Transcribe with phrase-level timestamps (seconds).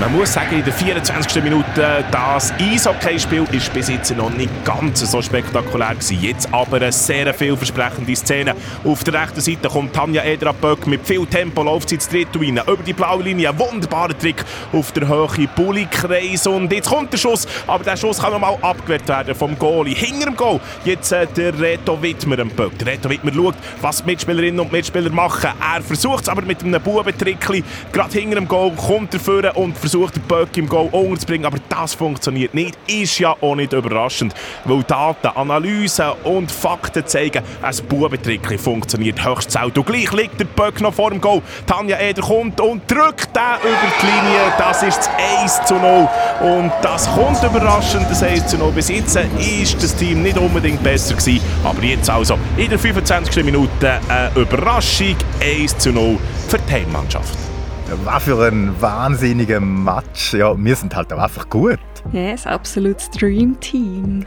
[0.00, 1.40] Man muss sagen, in der 24.
[1.40, 6.18] Minute, das Eishockeyspiel ist bis jetzt noch nicht ganz so spektakulär gewesen.
[6.20, 8.56] Jetzt aber eine sehr vielversprechende Szene.
[8.82, 12.82] Auf der rechten Seite kommt Tanja Edra-Böck mit viel Tempo, läuft sie ins dritte über
[12.84, 17.46] die blaue Linie, ein wunderbarer Trick auf der Höhe, Bulli-Kreis und jetzt kommt der Schuss,
[17.68, 19.94] aber der Schuss kann nochmal abgewehrt werden vom Goalie.
[19.94, 22.76] Hinter dem Goal jetzt äh, der Reto Wittmer am Böck.
[22.80, 25.50] Der Reto Wittmer schaut, was die Mitspielerinnen und Mitspieler machen.
[25.60, 29.83] Er versucht es aber mit einem Bubentrickli, gerade hinter dem Goal kommt er vor und
[29.84, 32.76] versucht, den Böck im Goal unterzubringen, aber das funktioniert nicht.
[32.86, 34.34] Ist ja auch nicht überraschend,
[34.64, 39.80] weil Daten, Analysen und Fakten zeigen, ein Bubentrick funktioniert höchst selten.
[39.80, 41.42] Und gleich liegt der Böck noch vor dem Goal.
[41.66, 44.52] Tanja Eder kommt und drückt den über die Linie.
[44.56, 45.10] Das ist das
[45.42, 46.08] 1 zu 0.
[46.40, 48.72] Und das kommt überraschend, das 1 zu 0.
[48.72, 53.44] Bis jetzt ist das Team nicht unbedingt besser gewesen, aber jetzt also in der 25.
[53.44, 56.18] Minute eine Überraschung 1 zu 0
[56.48, 57.53] für die Heimmannschaft.
[58.02, 60.34] Was für ein wahnsinniger Match.
[60.34, 61.78] Ja, wir sind halt auch einfach gut.
[62.12, 64.24] Ja, das absolute Dream Team.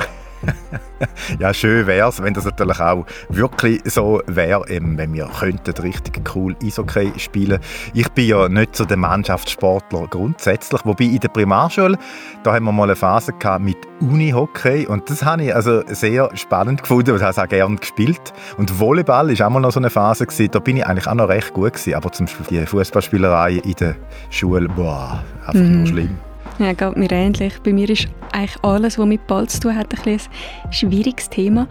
[1.39, 6.21] ja, schön wäre es, wenn das natürlich auch wirklich so wäre, wenn wir könnten richtig
[6.35, 7.59] cool Eishockey spielen.
[7.93, 11.97] Ich bin ja nicht so der Mannschaftssportler grundsätzlich, wobei in der Primarschule,
[12.43, 16.29] da haben wir mal eine Phase gehabt mit Unihockey und das habe ich also sehr
[16.35, 18.33] spannend gefunden und habe es auch gerne gespielt.
[18.57, 21.15] Und Volleyball ist auch mal noch so eine Phase gewesen, da bin ich eigentlich auch
[21.15, 23.95] noch recht gut gewesen, aber zum Beispiel die Fußballspielerei in der
[24.29, 25.77] Schule, boah, einfach Mhm.
[25.77, 26.17] nur schlimm.
[26.59, 27.53] Ja, geht mir ähnlich.
[27.63, 31.67] Bei mir ist eigentlich alles, was mit Ball zu tun hat, ein, ein schwieriges Thema.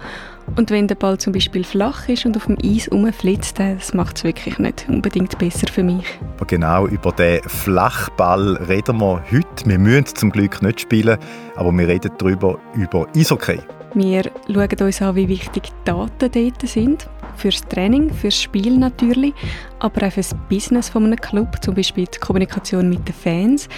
[0.54, 3.92] Und wenn der Ball zum Beispiel flach ist und auf dem Eis rumflitzt, dann- das
[3.94, 6.04] macht es wirklich nicht unbedingt besser für mich.
[6.36, 9.66] Aber genau über den Flachball reden wir heute.
[9.68, 11.18] Wir müssen zum Glück nicht spielen,
[11.56, 13.58] aber wir reden darüber über Eishockey.
[13.94, 17.08] Wir schauen uns an, wie wichtig Daten dort sind.
[17.36, 19.34] Fürs Training, fürs Spiel natürlich,
[19.78, 23.68] aber auch fürs Business von einem Club, zum Beispiel die Kommunikation mit den Fans,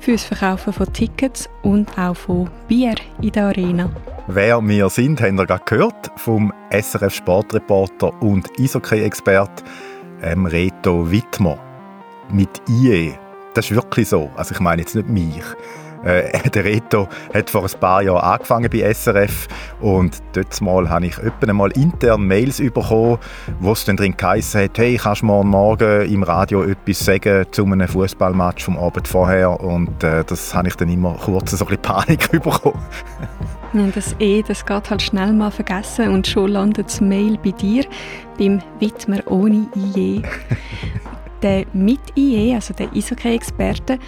[0.00, 3.90] fürs Verkaufen von Tickets und auch von Bier in der Arena.
[4.28, 9.64] Wer wir sind, haben wir gerade gehört vom SRF Sportreporter und Eishockey-Expert
[10.22, 11.58] ähm, Reto Wittmer.
[12.30, 13.14] Mit IE.
[13.54, 14.30] Das ist wirklich so.
[14.36, 15.42] Also ich meine jetzt nicht mich.
[16.04, 19.48] Äh, der Reto hat vor ein paar Jahren angefangen bei SRF
[19.80, 23.18] und dort mal habe ich öppen mal intern Mails bekommen,
[23.60, 27.46] wo es dann drin geheißen hat, hey, kannst du mir morgen im Radio etwas sagen
[27.50, 31.64] zu einem Fußballmatch vom Abend vorher und äh, das habe ich dann immer kurz so
[31.64, 32.78] ein bisschen Panik bekommen.
[33.74, 37.50] Ja, das E, das geht halt schnell mal vergessen und schon landet das Mail bei
[37.50, 37.84] dir,
[38.38, 40.22] beim Widmer ohne IE.
[41.42, 43.98] der mit IE, also der Eishockey-Experte,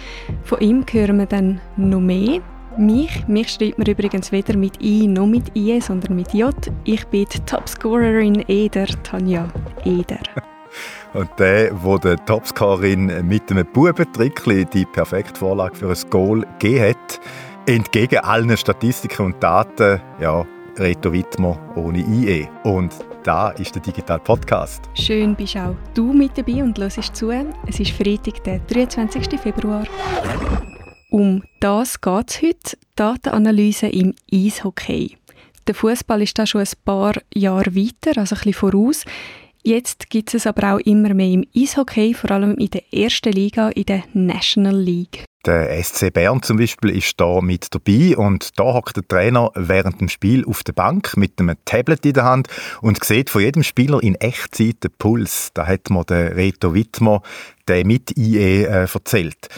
[0.43, 2.41] von ihm hören wir dann noch mehr.
[2.77, 6.55] Mich, mich schreibt man übrigens weder mit I noch mit IE, sondern mit J.
[6.85, 9.49] Ich bin die Topscorerin Eder, Tanja
[9.83, 10.19] Eder.
[11.13, 16.89] Und der, wo der Topscorerin mit einem Bubentrickli die perfekte Vorlage für ein Goal gegeben
[16.89, 17.19] hat,
[17.65, 20.45] entgegen allen Statistiken und Daten, ja,
[20.81, 22.47] Reto Wittmer ohne IE.
[22.63, 22.91] Und
[23.23, 24.81] da ist der Digital Podcast.
[24.95, 27.29] Schön bist auch du mit dabei und hörst zu.
[27.67, 29.39] Es ist Freitag, der 23.
[29.39, 29.85] Februar.
[31.11, 32.77] Um das geht es heute.
[32.95, 35.17] Datenanalyse im Eishockey.
[35.67, 39.05] Der Fußball ist da schon ein paar Jahre weiter, also ein bisschen voraus.
[39.63, 43.69] Jetzt gibt es aber auch immer mehr im Eishockey, vor allem in der ersten Liga,
[43.69, 45.25] in der National League.
[45.45, 49.99] Der SC Bern zum Beispiel ist da mit dabei und da hockt der Trainer während
[49.99, 52.47] dem Spiel auf der Bank mit einem Tablet in der Hand
[52.81, 55.49] und sieht von jedem Spieler in Echtzeit den Puls.
[55.55, 57.23] Da hat mir der Reto Wittmer,
[57.67, 59.49] der mit IE, äh, erzählt.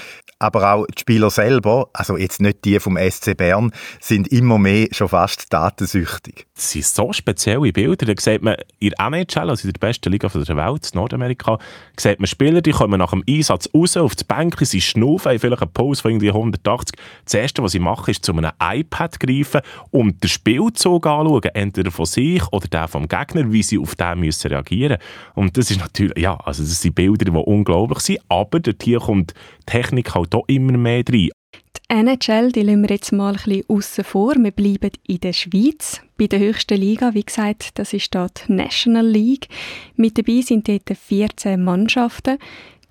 [0.44, 3.72] Aber auch die Spieler selber, also jetzt nicht die vom SC Bern,
[4.02, 6.48] sind immer mehr schon fast datensüchtig.
[6.54, 8.06] Das sind so spezielle Bilder.
[8.06, 11.60] Da sieht man in der NHL, also in der besten Liga der Welt, in Nordamerika,
[11.98, 15.62] sieht man Spieler, die kommen nach dem Einsatz raus auf das Bänkchen, sie schnaufen, vielleicht
[15.62, 17.00] einen Puls von irgendwie 180.
[17.24, 21.92] Das Erste, was sie machen, ist zu einem iPad greifen und den Spielzug anschauen, entweder
[21.92, 24.98] von sich oder der vom Gegner, wie sie auf den müssen reagieren
[25.36, 29.00] Und das ist natürlich, ja, also das sind Bilder, die unglaublich sind, aber dort hier
[29.00, 31.30] kommt die Technik halt auch immer mehr rein.
[31.78, 34.36] Die NHL, die lassen wir jetzt mal ein bisschen aussen vor.
[34.36, 37.14] Wir bleiben in der Schweiz, bei der höchsten Liga.
[37.14, 39.48] Wie gesagt, das ist dort die National League.
[39.96, 42.38] Mit dabei sind dort 14 Mannschaften.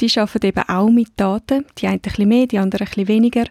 [0.01, 1.65] Die arbeiten eben auch mit Daten.
[1.79, 3.45] Die einen ein bisschen mehr, die anderen ein bisschen weniger.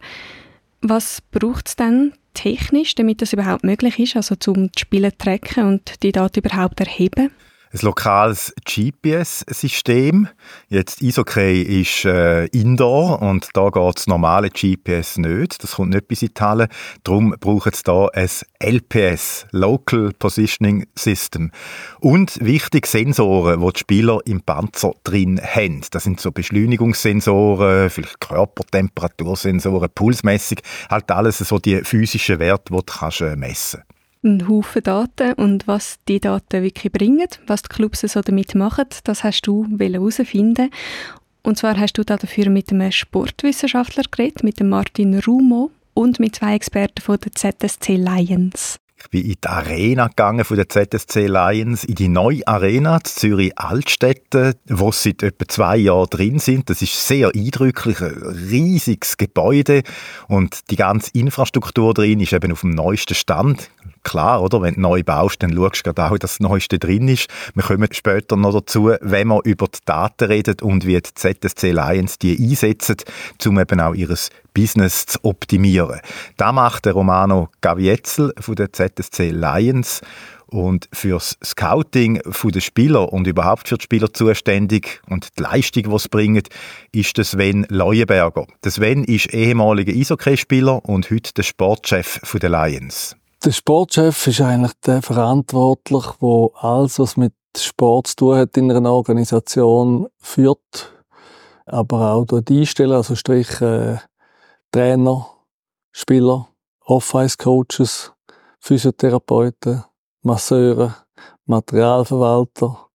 [0.81, 5.17] Was braucht es dann technisch, damit das überhaupt möglich ist, also zum die Spiele zu
[5.17, 7.31] tracken und die Daten überhaupt erheben?
[7.73, 10.27] Ein lokales GPS-System.
[10.67, 15.63] Jetzt Isokay ist äh, Indoor und da geht das normale GPS nicht.
[15.63, 16.67] Das kommt nicht bis in die Halle.
[17.03, 18.29] Darum braucht es da ein
[18.59, 21.51] LPS, Local Positioning System.
[21.99, 25.81] Und wichtig Sensoren, die die Spieler im Panzer drin haben.
[25.91, 30.57] Das sind so Beschleunigungssensoren, vielleicht Körpertemperatursensoren, Pulsmessung,
[30.89, 33.83] halt alles so die physischen Werte, die du kannst, äh, messen
[34.21, 38.55] kannst ein Haufen Daten und was die Daten wirklich bringen, was die Clubs so damit
[38.55, 40.69] machen, das hast du herausfinden
[41.43, 46.35] Und zwar hast du dafür mit einem Sportwissenschaftler geredet, mit dem Martin Rumo und mit
[46.35, 48.77] zwei Experten von der ZSC Lions.
[49.03, 53.03] Ich bin in die Arena gegangen von der ZSC Lions, in die neue Arena in
[53.03, 56.69] Zürich Altstädte, wo sie seit etwa zwei Jahren drin sind.
[56.69, 58.13] Das ist sehr eindrücklich, ein
[58.51, 59.81] riesiges Gebäude
[60.27, 63.71] und die ganze Infrastruktur drin ist eben auf dem neuesten Stand
[64.03, 64.61] klar, oder?
[64.61, 67.27] Wenn du neu baust, dann schaust du auch, dass das Neueste drin ist.
[67.53, 71.71] Wir kommen später noch dazu, wenn wir über die Daten reden und wie die ZSC
[71.71, 72.97] Lions die einsetzen,
[73.45, 74.15] um eben auch ihr
[74.53, 76.01] Business zu optimieren.
[76.37, 80.01] Da macht der Romano Gavietzel von der ZSC Lions
[80.51, 85.99] und fürs Scouting der Spieler und überhaupt für die Spieler zuständig und die Leistung, die
[85.99, 86.43] sie bringen,
[86.91, 88.45] ist der Sven Leuenberger.
[88.63, 93.15] Der Sven ist ehemaliger Eishockeyspieler und heute der Sportchef der Lions.
[93.43, 98.71] Der Sportchef ist eigentlich der verantwortlich, wo alles, was mit Sport zu tun hat in
[98.71, 100.93] einer Organisation, führt,
[101.65, 103.97] aber auch dort einstellen, also Strich äh,
[104.71, 105.27] Trainer,
[105.91, 106.49] Spieler,
[106.85, 108.13] Off-Ice-Coaches,
[108.59, 109.85] Physiotherapeuten,
[110.21, 110.97] Masseure,
[111.47, 112.89] Materialverwalter.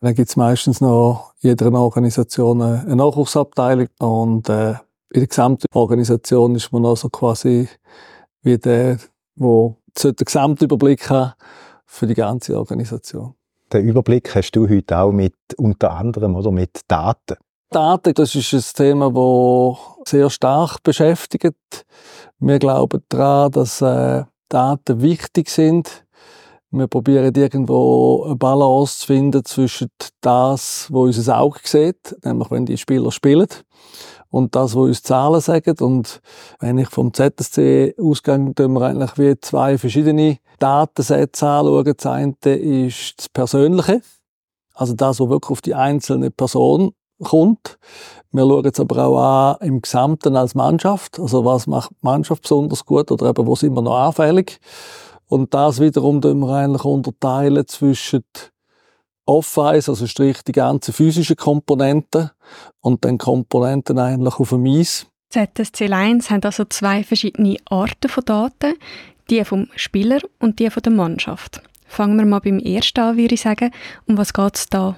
[0.00, 4.70] Dann gibt es meistens noch in jeder Organisation eine Nachwuchsabteilung und äh,
[5.12, 7.68] in der gesamten Organisation ist man also quasi
[8.42, 8.98] wie der,
[10.02, 11.32] der den Gesamtüberblick haben
[11.86, 13.34] für die ganze Organisation.
[13.72, 17.36] Den Überblick hast du heute auch mit unter anderem oder mit Daten.
[17.70, 21.54] Daten, das ist ein Thema, das sehr stark beschäftigt.
[22.40, 26.04] Wir glauben daran, dass äh, Daten wichtig sind.
[26.72, 29.88] Wir probieren irgendwo eine Balance zu finden zwischen
[30.20, 33.48] das, was unser Auge sieht, nämlich wenn die Spieler spielen,
[34.30, 35.76] und das, was uns Zahlen sagen.
[35.80, 36.20] Und
[36.60, 41.94] wenn ich vom ZSC ausgehe, tun wir eigentlich wie zwei verschiedene Datensätze anschauen.
[41.96, 44.02] Das eine ist das Persönliche,
[44.74, 46.92] also das, was wirklich auf die einzelne Person
[47.22, 47.78] kommt.
[48.32, 51.18] Wir schauen jetzt aber auch an im Gesamten als Mannschaft.
[51.18, 54.60] Also was macht die Mannschaft besonders gut oder eben wo sind wir noch anfällig.
[55.26, 58.24] Und das wiederum tun wir eigentlich unterteilen zwischen
[59.26, 62.30] Off-Ice, also strich die ganzen physischen Komponenten
[62.80, 65.06] und dann Komponenten eigentlich auf dem Eis.
[65.30, 68.74] ZSC Lions haben also zwei verschiedene Arten von Daten,
[69.30, 71.62] die vom Spieler und die von der Mannschaft.
[71.86, 73.70] Fangen wir mal beim ersten an, würde ich sagen.
[74.06, 74.96] Um was geht es da?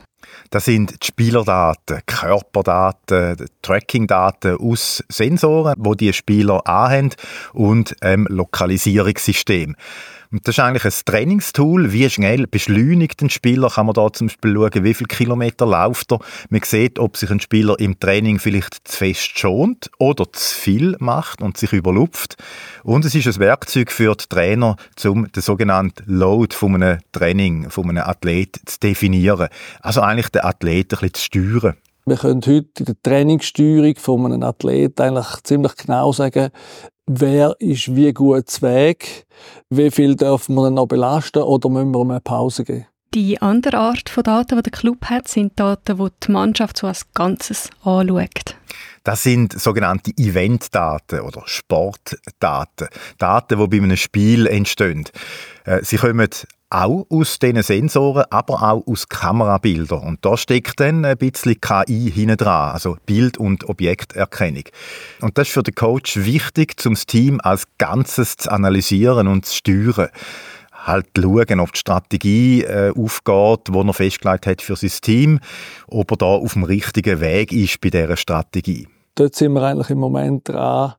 [0.50, 7.10] Das sind die Spielerdaten, Körperdaten, Trackingdaten aus Sensoren, wo die Spieler anhaben
[7.54, 9.74] und ähm, Lokalisierungssystem.
[10.32, 11.92] Und das ist eigentlich ein Trainingstool.
[11.92, 13.68] Wie schnell beschleunigt ein Spieler?
[13.68, 16.20] Kann man da zum Beispiel schauen, wie viele Kilometer läuft er?
[16.48, 20.96] Man sieht, ob sich ein Spieler im Training vielleicht zu fest schont oder zu viel
[21.00, 22.36] macht und sich überlupft.
[22.82, 27.68] Und es ist ein Werkzeug für die Trainer, um den sogenannten Load von einem Training,
[27.68, 29.48] von einem Athlet zu definieren.
[29.80, 31.76] Also eigentlich den Athlet ein bisschen zu steuern.
[32.04, 36.50] Wir können heute in der Trainingssteuerung von einem Athlet eigentlich ziemlich genau sagen,
[37.06, 39.26] wer ist wie gut zu Weg,
[39.70, 42.86] wie viel dürfen wir noch belasten oder müssen wir eine Pause geben.
[43.14, 46.86] Die andere Art von Daten, die der Club hat, sind Daten, die die Mannschaft so
[46.86, 48.56] als Ganzes anschaut.
[49.04, 52.88] Das sind sogenannte Eventdaten oder Sportdaten.
[53.18, 55.04] Daten, die bei einem Spiel entstehen.
[55.64, 56.28] Äh, sie kommen
[56.72, 60.00] auch aus diesen Sensoren, aber auch aus Kamerabildern.
[60.00, 64.64] Und da steckt dann ein bisschen KI hinten dran, also Bild- und Objekterkennung.
[65.20, 69.46] Und das ist für den Coach wichtig, um das Team als Ganzes zu analysieren und
[69.46, 70.08] zu steuern
[70.86, 75.40] halt schauen, ob die Strategie äh, aufgeht, die er festgelegt hat für sein Team,
[75.86, 78.88] ob er da auf dem richtigen Weg ist bei dieser Strategie.
[79.14, 80.94] Dort sind wir eigentlich im Moment dran,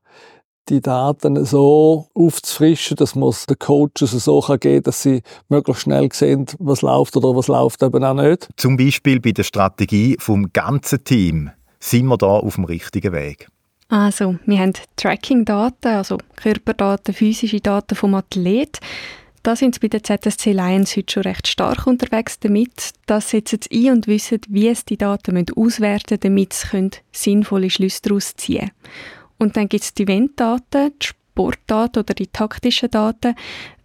[0.68, 5.82] die Daten so aufzufrischen, dass man es den Coaches so geben kann, dass sie möglichst
[5.82, 8.48] schnell sehen, was läuft oder was läuft eben auch nicht.
[8.56, 13.48] Zum Beispiel bei der Strategie vom ganzen Team sind wir da auf dem richtigen Weg.
[13.88, 18.80] Also, wir haben Tracking-Daten, also Körperdaten, physische Daten vom Athlet.
[19.42, 22.92] Da sind sie bei der ZSC Lions heute schon recht stark unterwegs damit.
[23.04, 27.68] Das setzen sie ein und wissen, wie sie die Daten auswerten müssen, damit sie sinnvolle
[27.68, 28.70] Schlüsse daraus ziehen können.
[29.44, 33.34] Und dann gibt es die Eventdaten, die Sportdaten oder die taktischen Daten.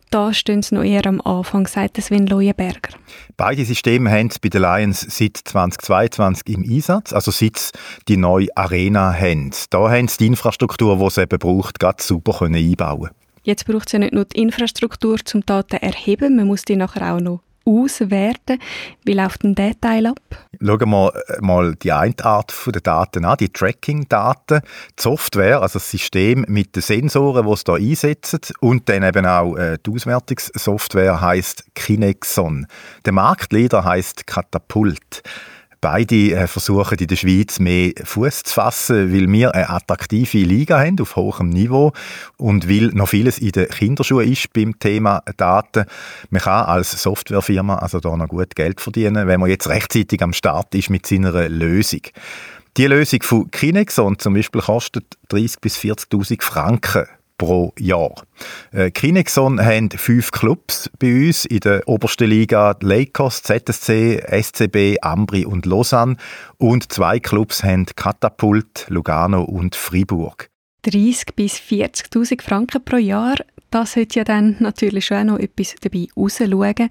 [0.10, 2.98] da stehen sie noch eher am Anfang, sagt Sven Leuenberger.
[3.36, 7.72] Beide Systeme haben bei den Lions seit 2022 im Einsatz, also seit sie
[8.08, 9.52] die neue Arena haben.
[9.70, 13.10] Da haben sie die Infrastruktur, die es eben braucht, ganz super einbauen
[13.44, 17.14] Jetzt braucht es ja nicht nur die Infrastruktur zum Daten erheben, man muss die nachher
[17.14, 18.60] auch noch auswerten.
[19.04, 20.20] Wie läuft denn der ab?
[20.62, 24.62] Schauen wir äh, mal die eine Art der Daten an, die Tracking-Daten.
[24.98, 29.26] Die Software, also das System mit den Sensoren, die es hier einsetzen und dann eben
[29.26, 32.68] auch äh, die Auswertungssoftware heißt Kinexon.
[33.06, 35.24] Der Marktleader heißt Katapult.
[35.82, 40.80] Beide äh, versuchen in der Schweiz mehr Fuß zu fassen, weil wir eine attraktive Liga
[40.80, 41.94] haben auf hohem Niveau
[42.38, 45.86] und weil noch vieles in den Kinderschuhen ist beim Thema Daten.
[46.30, 50.34] Man kann als Softwarefirma also da noch gut Geld verdienen, wenn man jetzt rechtzeitig am
[50.34, 52.02] Start ist mit seiner Lösung.
[52.76, 57.08] Die Lösung von Kinexon zum Beispiel kostet 30.000 bis 40.000 Franken
[57.40, 58.14] pro Jahr.
[58.72, 65.46] Äh, Kinexon haben fünf Clubs bei uns in der obersten Liga, Lakers, ZSC, SCB, Ambri
[65.46, 66.18] und Lausanne
[66.58, 70.52] und zwei Clubs haben Katapult, Lugano und Fribourg.
[70.84, 73.38] 30 bis 40.000 Franken pro Jahr,
[73.72, 76.90] das sollte ja dann natürlich schon noch etwas dabei rausschauen.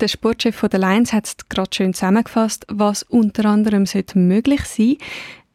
[0.00, 5.04] Der Sportchef der Lions hat es gerade schön zusammengefasst, was unter anderem möglich sein sollte.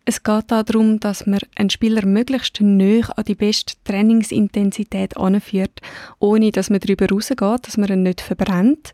[0.09, 5.81] Es geht darum, dass man einen Spieler möglichst näher an die beste Trainingsintensität anführt,
[6.17, 8.91] ohne dass man darüber rausgeht, dass man ihn nicht verbrennt.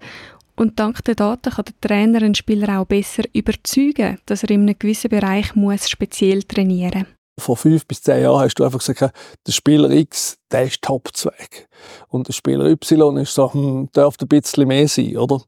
[0.57, 4.63] Und dank der Daten kann der Trainer einen Spieler auch besser überzeugen, dass er in
[4.63, 7.05] einem gewissen Bereich muss speziell trainieren
[7.37, 7.45] muss.
[7.45, 9.15] Vor fünf bis zehn Jahren hast du einfach gesagt,
[9.47, 11.69] der Spieler X, der ist Topzweig.
[12.09, 15.41] Und der Spieler Y ist so, hm, darf ein bisschen mehr sein, oder?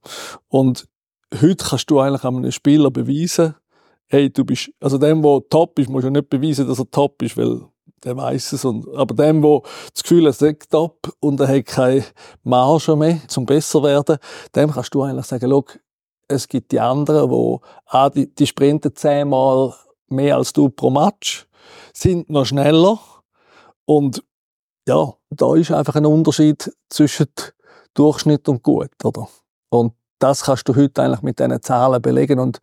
[0.47, 0.88] Und
[1.41, 3.55] heute kannst du eigentlich einem Spieler beweisen,
[4.07, 7.21] hey, du bist, also dem, der top ist, muss ja nicht beweisen, dass er top
[7.21, 7.61] ist, weil
[8.03, 8.65] der weiß es.
[8.65, 9.61] Und, aber dem, der
[9.93, 12.03] das Gefühl hat, er ist top und er hat keine
[12.43, 14.17] Marge mehr, zum besser werden,
[14.55, 15.65] dem kannst du eigentlich sagen, schau,
[16.27, 19.73] es gibt die anderen, die, ah, die, die sprinten zehnmal
[20.07, 21.47] mehr als du pro Match,
[21.93, 22.99] sind noch schneller
[23.85, 24.23] und
[24.87, 27.27] ja, da ist einfach ein Unterschied zwischen
[27.93, 29.27] Durchschnitt und gut, oder?
[29.69, 32.59] Und das kannst du heute eigentlich mit diesen Zahlen belegen und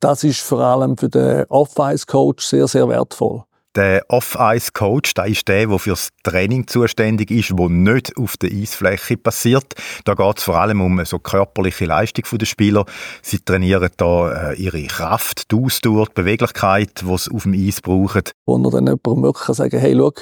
[0.00, 3.44] das ist vor allem für den Off-Ice-Coach sehr, sehr wertvoll.
[3.76, 9.16] Der Off-Ice-Coach, der ist der, der fürs Training zuständig ist, wo nicht auf der Eisfläche
[9.16, 9.74] passiert.
[10.04, 12.84] Da geht es vor allem um so körperliche Leistung der Spieler.
[13.20, 17.80] Sie trainieren da äh, ihre Kraft, die Ausdauer, die Beweglichkeit, die sie auf dem Eis
[17.80, 18.22] brauchen.
[18.46, 20.12] Wo man dann jemandem wirklich sagen hey, schau,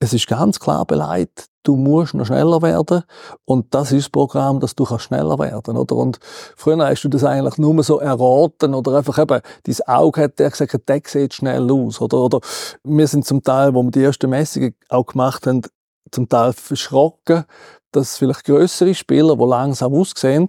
[0.00, 3.02] es ist ganz klar beleidigt, du musst noch schneller werden.
[3.44, 5.96] Und das ist das Programm, dass du schneller werden oder?
[5.96, 6.20] Und
[6.56, 10.50] früher hast du das eigentlich nur so erraten oder einfach eben dein Auge hat der
[10.50, 12.18] gesagt der sieht schnell aus oder?
[12.18, 12.40] Oder
[12.84, 15.62] wir sind zum Teil wo wir die ersten Messungen auch gemacht haben
[16.10, 17.44] zum Teil verschrocken
[17.92, 20.48] dass vielleicht größere Spieler die langsam aussehen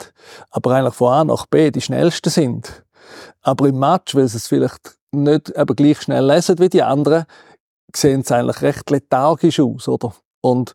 [0.52, 2.84] aber eigentlich von A nach B die schnellsten sind.
[3.42, 7.26] Aber im Match weil sie es vielleicht nicht eben gleich schnell lesen wie die anderen
[7.96, 10.14] sehen sie eigentlich recht lethargisch aus, oder?
[10.42, 10.74] Und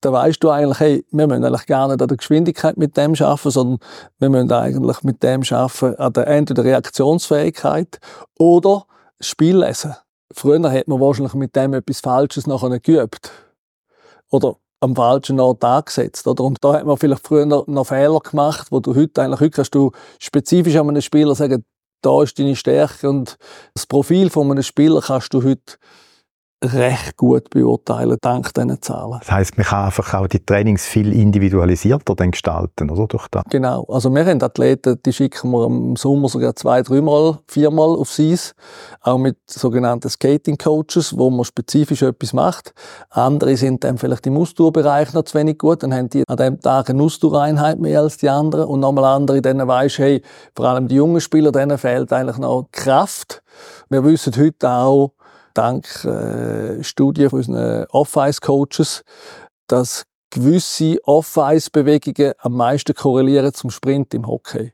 [0.00, 3.14] da weißt du eigentlich, hey, wir müssen eigentlich gar nicht an der Geschwindigkeit mit dem
[3.14, 3.78] schaffen, sondern
[4.18, 7.98] wir müssen eigentlich mit dem schaffen an der entweder Reaktionsfähigkeit
[8.38, 8.86] oder
[9.20, 9.94] Spiellesen.
[10.32, 13.30] Früher hat man wahrscheinlich mit dem etwas Falsches nachher geübt.
[14.30, 16.44] Oder am falschen Ort angesetzt, oder?
[16.44, 19.50] Und da hat man vielleicht früher noch, noch Fehler gemacht, wo du heute eigentlich, heute
[19.50, 21.64] kannst du spezifisch an einem Spieler sagen,
[22.02, 23.36] da ist deine Stärke und
[23.74, 25.78] das Profil von einem Spieler kannst du heute
[26.64, 29.18] recht gut beurteilen, dank diesen Zahlen.
[29.20, 33.06] Das heisst, man kann einfach auch die Trainings viel individualisierter dann gestalten, oder?
[33.06, 33.44] Durch das.
[33.50, 33.84] Genau.
[33.88, 38.54] Also wir haben Athleten, die schicken wir im Sommer sogar zwei, dreimal, viermal aufs Eis.
[39.02, 42.72] Auch mit sogenannten Skating-Coaches, wo man spezifisch etwas macht.
[43.10, 45.82] Andere sind dann vielleicht im Ausdauerbereich noch zu wenig gut.
[45.82, 48.66] Dann haben die an dem Tag eine Ausdauereinheit mehr als die anderen.
[48.66, 50.22] Und nochmal andere, denen weisst hey,
[50.54, 53.42] vor allem die jungen Spieler, denen fehlt eigentlich noch Kraft.
[53.88, 55.12] Wir wissen heute auch,
[55.56, 59.04] dank äh, Studien von unseren Off-Ice-Coaches,
[59.66, 64.72] dass gewisse Off-Ice-Bewegungen am meisten korrelieren zum Sprint im Hockey.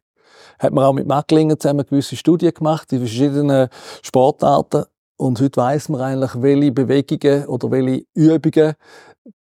[0.59, 3.69] Hat man auch mit Macklingen zusammen gewisse Studien gemacht in verschiedenen
[4.03, 4.85] Sportarten.
[5.17, 8.75] Und heute weiss man eigentlich, welche Bewegungen oder welche Übungen,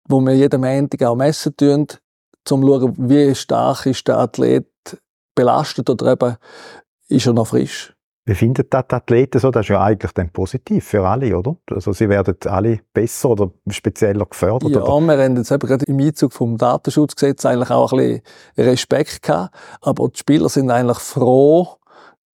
[0.08, 1.88] wo wir jeden Montag auch messen tun,
[2.52, 4.68] um zu schauen, wie stark ist der Athlet
[5.34, 6.38] belastet oder eben
[7.08, 7.95] ist er noch frisch.
[8.28, 9.52] Wie finden das die Athleten so?
[9.52, 11.58] Das ist ja eigentlich dann positiv für alle, oder?
[11.70, 14.72] Also sie werden alle besser oder spezieller gefördert?
[14.72, 15.06] Ja, oder?
[15.06, 18.22] wir haben jetzt eben gerade im Einzug vom Datenschutzgesetz eigentlich auch ein bisschen
[18.58, 19.54] Respekt gehabt.
[19.82, 21.78] Aber die Spieler sind eigentlich froh,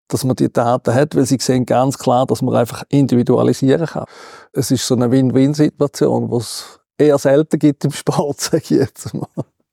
[0.07, 4.05] dass man die Daten hat, weil sie sehen ganz klar, dass man einfach individualisieren kann.
[4.53, 9.13] Es ist so eine Win-Win-Situation, die es eher selten gibt im Sport, sage ich jetzt
[9.13, 9.27] mal.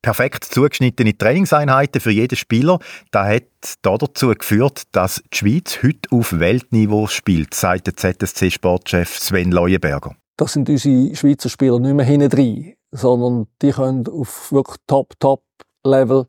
[0.08, 2.78] Perfekt zugeschnittene Trainingseinheiten für jeden Spieler.
[3.10, 3.42] Das hat
[3.82, 10.16] dazu geführt, dass die Schweiz heute auf Weltniveau spielt, sagt der ZSC-Sportchef Sven Leuenberger.
[10.38, 16.24] Das sind unsere Schweizer Spieler nicht mehr hinten drin, sondern die können auf wirklich Top-Top-Level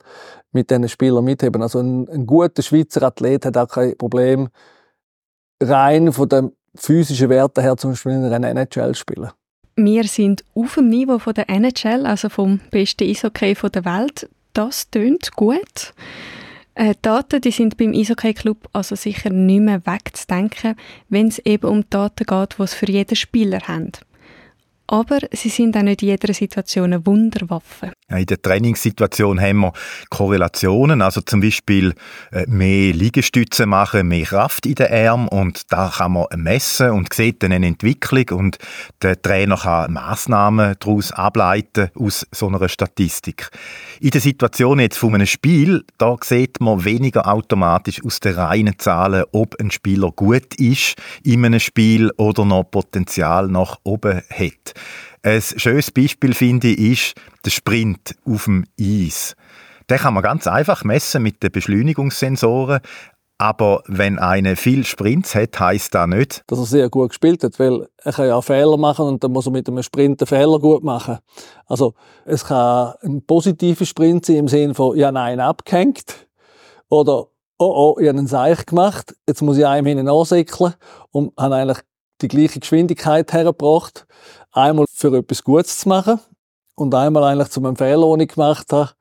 [0.52, 1.62] mit diesen Spielern mitheben.
[1.62, 4.50] Also ein, ein guter Schweizer Athlet hat auch kein Problem,
[5.64, 9.30] rein von den physischen Werten her zum Beispiel in einer NHL spielen.
[9.84, 14.30] Wir sind auf dem Niveau von der NHL, also vom besten Eishockey der Welt.
[14.54, 15.94] Das tönt gut.
[16.76, 20.76] Äh, Daten die sind beim Eishockey Club also sicher nicht mehr wegzudenken,
[21.10, 23.92] wenn es eben um Daten geht, die es für jeden Spieler haben
[24.90, 27.94] aber sie sind auch nicht in jeder Situation eine Wunderwaffe.
[28.10, 29.74] In der Trainingssituation haben wir
[30.10, 31.94] Korrelationen, also zum Beispiel
[32.32, 37.14] äh, mehr Liegestütze machen, mehr Kraft in den Arm und da kann man messen und
[37.14, 38.58] sieht dann eine Entwicklung und
[39.04, 43.50] der Trainer kann Massnahmen daraus ableiten aus so einer Statistik.
[44.00, 48.80] In der Situation jetzt von einem Spiel, da sieht man weniger automatisch aus den reinen
[48.80, 54.74] Zahlen, ob ein Spieler gut ist in einem Spiel oder noch Potenzial nach oben hat.
[55.22, 59.36] Ein schönes Beispiel finde ich ist der Sprint auf dem Eis.
[59.90, 62.80] Den kann man ganz einfach messen mit den Beschleunigungssensoren.
[63.42, 67.58] Aber wenn einer viel Sprints hat, heißt das nicht, dass er sehr gut gespielt hat,
[67.58, 70.60] weil er kann ja Fehler machen und dann muss er mit einem Sprint einen Fehler
[70.60, 71.20] gut machen.
[71.66, 71.94] Also
[72.26, 76.28] es kann ein positiver Sprint sein im Sinne von, ja nein, abgehängt
[76.90, 80.74] oder oh oh, ich habe einen Seich gemacht, jetzt muss ich einem hinten ansäckeln
[81.12, 81.80] und habe eigentlich
[82.22, 84.06] die gleiche Geschwindigkeit hergebracht.
[84.52, 86.20] Einmal für etwas Gutes zu machen
[86.76, 88.92] und einmal eigentlich zu einem Fehler, den ich gemacht habe,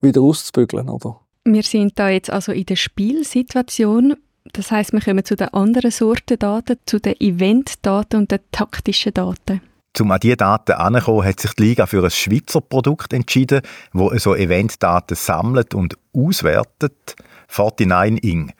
[0.00, 1.20] wieder auszubügeln, oder?
[1.44, 4.16] Wir sind da jetzt also in der Spielsituation.
[4.52, 9.14] Das heißt, wir kommen zu den anderen Sorten Daten, zu den Event-Daten und den taktischen
[9.14, 9.60] Daten.
[9.98, 14.22] Um an diese Daten heranzukommen, hat sich die Liga für ein Schweizer Produkt entschieden, das
[14.22, 17.16] so Event-Daten sammelt und auswertet.
[17.48, 18.52] 49 Ing.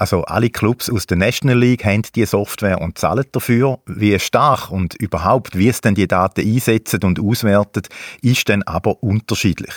[0.00, 3.80] Also alle Clubs aus der National League haben die Software und zahlen dafür.
[3.84, 7.88] Wie stark und überhaupt, wie es denn die Daten einsetzen und auswertet,
[8.22, 9.74] ist dann aber unterschiedlich.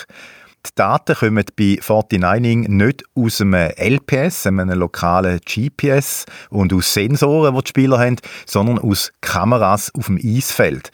[0.65, 7.53] Die Daten kommen bei 49ing nicht aus einem LPS, einem lokalen GPS und aus Sensoren,
[7.53, 10.91] die die Spieler haben, sondern aus Kameras auf dem Eisfeld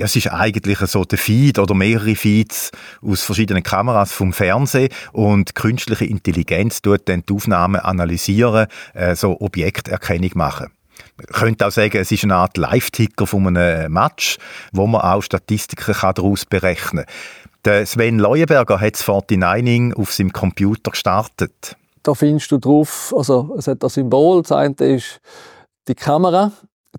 [0.00, 2.70] ja, es ist eigentlich so der Feed oder mehrere Feeds
[3.02, 9.38] aus verschiedenen Kameras vom Fernsehen und künstliche Intelligenz tut dann die Aufnahmen analysieren, äh, so
[9.40, 10.68] Objekterkennung machen.
[11.18, 14.38] Man könnte auch sagen, es ist eine Art Live-Ticker von einem Match,
[14.72, 17.14] wo man auch Statistiken daraus berechnen kann.
[17.66, 21.76] Der Sven Leuenberger hat das 49ing auf seinem Computer gestartet.
[22.02, 25.20] Da findest du drauf, also es hat das Symbol, das eine ist
[25.88, 26.52] die Kamera,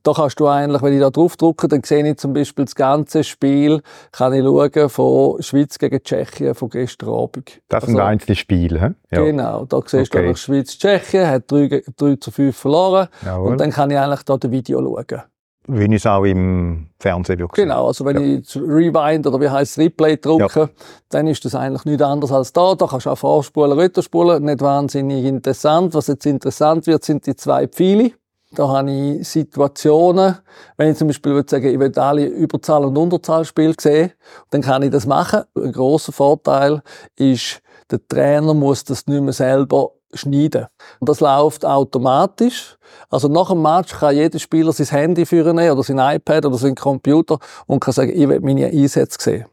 [0.04, 2.75] da kannst du eigentlich, wenn ich da drauf drücke, dann sehe ich zum Beispiel das
[2.75, 7.62] ganze Spiel, kann ich schauen von Schweiz gegen Tschechien von gestern Abend.
[7.67, 9.15] Das sind also, einzelne Spiele, he?
[9.15, 9.23] ja.
[9.23, 10.27] Genau, da siehst okay.
[10.27, 13.51] du Schweiz-Tschechien, hat 3, 3 zu 5 verloren Jawohl.
[13.51, 15.23] und dann kann ich eigentlich da das Video schauen.
[15.67, 18.39] Wie ich es auch im Fernsehen gesehen Genau, also wenn ja.
[18.39, 20.69] ich Rewind oder wie heißt Replay drücke, ja.
[21.10, 22.73] dann ist das eigentlich nichts anderes als da.
[22.73, 25.93] Da kannst du auch vorspulen, retorspulen, nicht wahnsinnig interessant.
[25.93, 28.12] Was jetzt interessant wird, sind die zwei Pfeile.
[28.54, 30.38] Da habe ich Situationen,
[30.76, 34.12] wenn ich zum Beispiel würde sagen, ich will alle Überzahl- und Unterzahlspiele sehen,
[34.50, 35.44] dann kann ich das machen.
[35.56, 36.82] Ein grosser Vorteil
[37.16, 40.68] ist, der Trainer muss das nicht mehr selber schneiden.
[41.00, 42.78] Und das läuft automatisch.
[43.10, 46.76] Also nach dem Match kann jeder Spieler sein Handy führen oder sein iPad oder sein
[46.76, 49.46] Computer und kann sagen, ich will meine Einsätze sehen.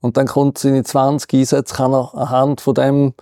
[0.00, 3.14] Und dann kommt seine 20 Einsätze, kann er anhand von dem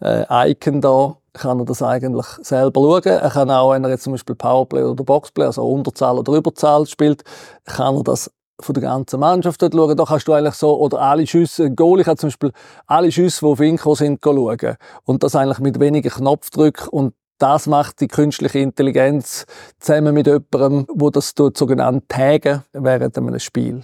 [0.00, 3.02] äh, Icon da kann er das eigentlich selber schauen.
[3.04, 6.86] Er kann auch, wenn er jetzt zum Beispiel Powerplay oder Boxplay, also Unterzahl oder Überzahl
[6.86, 7.22] spielt,
[7.64, 8.30] kann er das
[8.60, 9.96] von der ganzen Mannschaft dort schauen.
[9.96, 12.52] Da kannst du eigentlich so, oder alle Schüsse, ein Goal, ich kann zum Beispiel
[12.86, 14.76] alle Schüsse, die auf ihn sind, schauen.
[15.04, 19.46] Und das eigentlich mit wenigen Knopfdrücken und das macht die künstliche Intelligenz
[19.78, 23.82] zusammen mit jemandem, wo das tut, sogenannt während einem Spiel.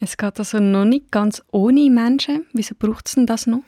[0.00, 2.46] Es geht also noch nicht ganz ohne Menschen.
[2.52, 3.60] Wieso braucht es denn das noch?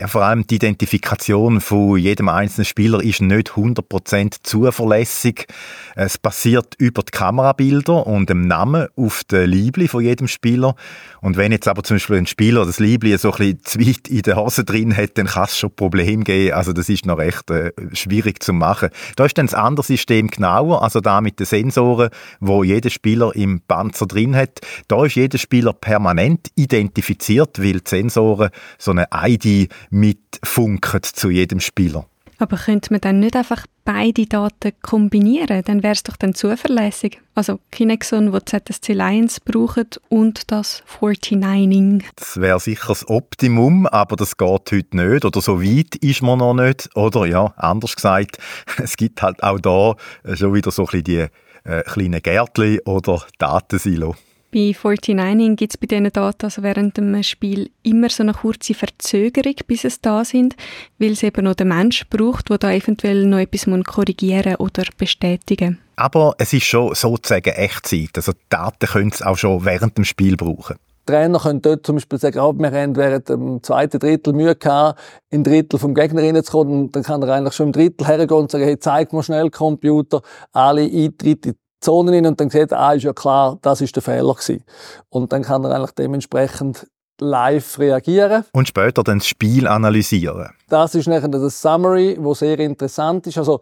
[0.00, 5.48] Ja, vor allem die Identifikation von jedem einzelnen Spieler ist nicht 100% zuverlässig.
[5.96, 10.76] Es passiert über die Kamerabilder und dem Namen auf der Liebli von jedem Spieler.
[11.20, 14.06] Und wenn jetzt aber zum Beispiel ein Spieler das Liebli so ein bisschen zu weit
[14.06, 16.54] in der Hose drin hat, dann kann es schon Probleme geben.
[16.54, 18.90] Also das ist noch recht äh, schwierig zu machen.
[19.16, 23.34] Da ist dann das andere System genauer, also da mit den Sensoren, wo jeder Spieler
[23.34, 24.60] im Panzer drin hat.
[24.86, 31.60] Da ist jeder Spieler permanent identifiziert, weil die Sensoren so eine ID mitfunken zu jedem
[31.60, 32.06] Spieler.
[32.40, 35.62] Aber könnte man dann nicht einfach beide Daten kombinieren?
[35.64, 37.20] Dann wäre es doch dann zuverlässig.
[37.34, 42.04] Also Kinexon, wo ZSC Lions braucht und das 49ing.
[42.14, 45.24] Das wäre sicher das Optimum, aber das geht heute nicht.
[45.24, 46.88] Oder so weit ist man noch nicht.
[46.94, 48.38] Oder ja, anders gesagt,
[48.82, 49.96] es gibt halt auch da
[50.36, 51.26] schon wieder so ein bisschen die
[51.64, 54.14] äh, kleinen Gärtchen oder Datensilo.
[54.50, 58.72] Bei 49ing gibt es bei diesen Daten also während dem Spiel immer so eine kurze
[58.72, 60.56] Verzögerung, bis es da sind,
[60.98, 65.78] weil es eben noch der Mensch braucht, der da eventuell noch etwas korrigieren oder bestätigen
[65.96, 68.10] Aber es ist schon sozusagen Echtzeit.
[68.14, 70.76] Also die Daten können es auch schon während dem Spiel brauchen.
[71.04, 74.98] Trainer können dort zum Beispiel sagen, oh, wir haben während dem zweiten Drittel Mühe gehabt,
[75.30, 76.90] in Drittel vom Gegner reinzukommen.
[76.92, 80.22] Dann kann er eigentlich schon im Drittel hergehen und sagen, hey, zeig mir schnell Computer,
[80.52, 84.34] alle Eintritte Zonen hin und dann sieht ah, ist ja klar, das ist der Fehler
[84.34, 84.64] gewesen.
[85.08, 86.86] Und dann kann er eigentlich dementsprechend
[87.20, 88.44] live reagieren.
[88.52, 90.50] Und später dann das Spiel analysieren.
[90.68, 93.38] Das ist nachher das Summary, wo sehr interessant ist.
[93.38, 93.60] Also,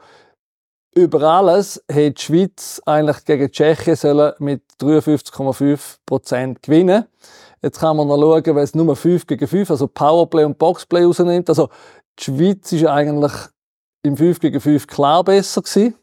[0.94, 7.04] über alles hätte die Schweiz eigentlich gegen Tschechien sollen mit 53,5 Prozent gewinnen.
[7.62, 11.04] Jetzt kann man noch schauen, wenn es nur 5 gegen 5, also Powerplay und Boxplay
[11.04, 11.48] rausnimmt.
[11.48, 11.68] Also,
[12.18, 13.32] die Schweiz ist eigentlich
[14.02, 15.94] im 5 gegen 5 klar besser gewesen.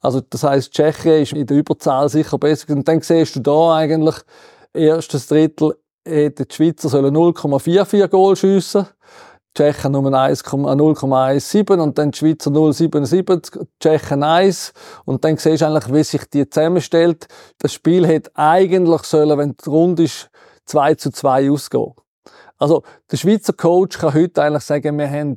[0.00, 2.72] Also das heißt, Tschechien ist in der Überzahl sicher besser.
[2.74, 4.16] Und dann siehst du da eigentlich,
[4.72, 8.86] erstes Drittel hätte die Schweizer 0,44 Goal schiessen.
[9.56, 14.72] Die Tschechen nur 0,17 und dann die Schweizer 0,77, die Tschechen 1.
[15.06, 17.26] Und dann siehst du eigentlich, wie sich die zusammenstellt.
[17.58, 20.30] Das Spiel hätte eigentlich sollen, wenn die Runde ist,
[20.66, 21.94] 2 zu 2 ausgehen.
[22.58, 25.36] Also, der Schweizer Coach kann heute eigentlich sagen, wir haben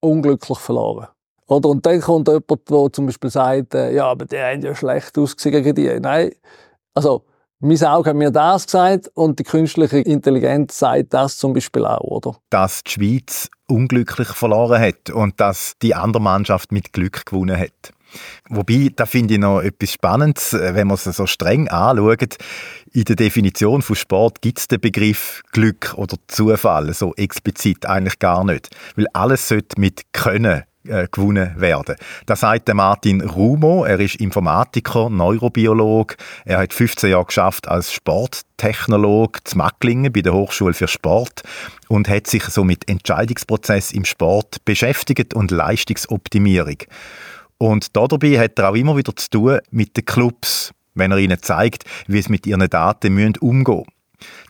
[0.00, 1.08] unglücklich verloren.
[1.50, 1.68] Oder?
[1.68, 5.18] Und dann kommt jemand, der zum Beispiel sagt, äh, ja, aber die haben ja schlecht
[5.18, 6.00] ausgesehen gegen die.
[6.00, 6.30] Nein,
[6.94, 7.24] also,
[7.58, 12.00] mein Auge hat mir das gesagt und die künstliche Intelligenz sagt das zum Beispiel auch,
[12.00, 12.36] oder?
[12.50, 17.92] Dass die Schweiz unglücklich verloren hat und dass die andere Mannschaft mit Glück gewonnen hat.
[18.48, 22.36] Wobei, da finde ich noch etwas Spannendes, äh, wenn man es so streng anschaut.
[22.92, 28.18] In der Definition von Sport gibt es den Begriff Glück oder Zufall so explizit eigentlich
[28.18, 28.68] gar nicht.
[28.96, 31.96] Weil alles sollte mit Können äh, gewonnen werden.
[32.26, 33.84] Das sagt Martin Rumo.
[33.84, 36.16] Er ist Informatiker, Neurobiolog.
[36.44, 41.42] Er hat 15 Jahre geschafft als Sporttechnolog zu Macklingen bei der Hochschule für Sport
[41.88, 46.78] und hat sich so mit Entscheidungsprozess im Sport beschäftigt und Leistungsoptimierung.
[47.58, 51.42] Und dabei hat er auch immer wieder zu tun mit den Clubs, wenn er ihnen
[51.42, 53.84] zeigt, wie es mit ihren Daten umgehen müssen.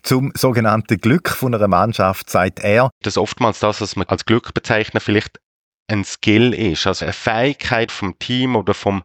[0.03, 4.53] Zum sogenannten Glück von einer Mannschaft sagt er, dass oftmals das, was man als Glück
[4.53, 5.39] bezeichnet, vielleicht
[5.87, 9.03] ein Skill ist, also eine Fähigkeit vom Team oder vom,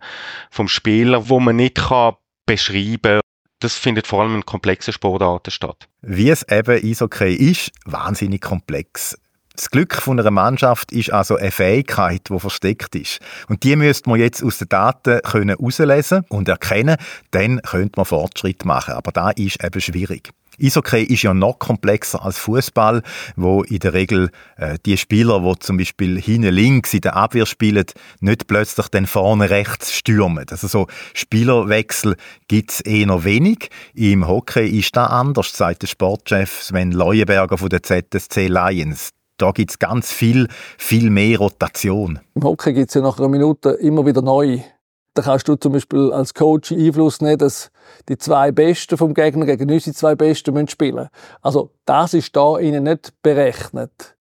[0.51, 2.15] vom Spieler, wo man nicht kann
[2.47, 3.21] beschreiben
[3.61, 5.89] das findet vor allem in komplexen Sportarten statt.
[6.03, 9.19] Wie es eben Eishockey ist, wahnsinnig komplex.
[9.55, 13.21] Das Glück von einer Mannschaft ist also eine Fähigkeit, die versteckt ist.
[13.49, 16.97] Und die müsste man jetzt aus den Daten herauslesen und erkennen,
[17.31, 18.95] dann könnte man Fortschritt machen.
[18.95, 20.31] Aber da ist eben schwierig.
[20.61, 23.03] Eishockey ist ja noch komplexer als Fußball,
[23.37, 27.47] wo in der Regel äh, die Spieler, wo zum Beispiel hinten links in der Abwehr
[27.47, 27.87] spielen,
[28.21, 30.47] nicht plötzlich dann vorne rechts stürmen.
[30.51, 32.16] Also so Spielerwechsel
[32.49, 33.71] gibt's eh noch wenig.
[33.95, 39.11] Im Hockey ist da anders, sagt der Sportchef Sven Leuenberger von der ZSC Lions.
[39.38, 42.21] Da gibt's ganz viel, viel mehr Rotation.
[42.35, 44.61] Im Hockey gibt's ja nach einer Minute immer wieder neu
[45.17, 47.71] da kannst du zum Beispiel als Coach Einfluss nehmen, dass
[48.09, 51.09] die zwei Besten vom Gegner gegen unsere zwei Besten müssen spielen
[51.41, 54.17] Also das ist da ihnen nicht berechnet.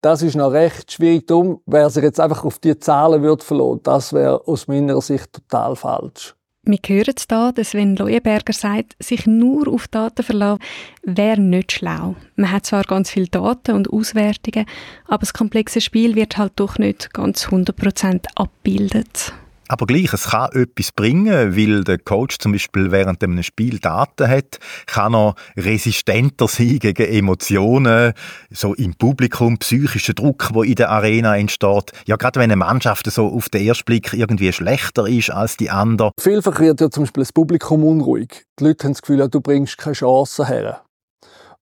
[0.00, 1.28] Das ist noch recht schwierig.
[1.28, 5.32] Darum, wer sich jetzt einfach auf die Zahlen wird verloren, das wäre aus meiner Sicht
[5.32, 6.34] total falsch.
[6.64, 10.62] Wir hören es da, dass wenn Leuenberger sagt, sich nur auf Daten verlassen,
[11.02, 12.14] wäre nicht schlau.
[12.36, 14.66] Man hat zwar ganz viele Daten und Auswertungen,
[15.06, 19.32] aber das komplexe Spiel wird halt doch nicht ganz 100% abbildet.
[19.72, 24.28] Aber gleich, es kann etwas bringen, weil der Coach zum Beispiel während einem Spiel Daten
[24.28, 28.12] hat, kann er resistenter sein gegen Emotionen,
[28.50, 31.92] so im Publikum, psychischer Druck, wo in der Arena entsteht.
[32.04, 35.70] Ja, gerade wenn eine Mannschaft so auf den ersten Blick irgendwie schlechter ist als die
[35.70, 36.10] andere.
[36.20, 38.44] Vielfach wird ja zum Beispiel das Publikum unruhig.
[38.60, 40.82] Die Leute haben das Gefühl, du bringst keine Chance her.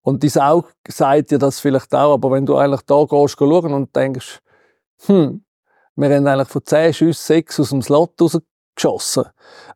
[0.03, 3.73] Und die Sau sagt dir das vielleicht auch, aber wenn du eigentlich da gehst, schauen
[3.73, 4.40] und denkst,
[5.07, 5.44] hm,
[5.96, 9.24] wir haben eigentlich von zehn Schüssen sechs aus dem Slot rausgeschossen.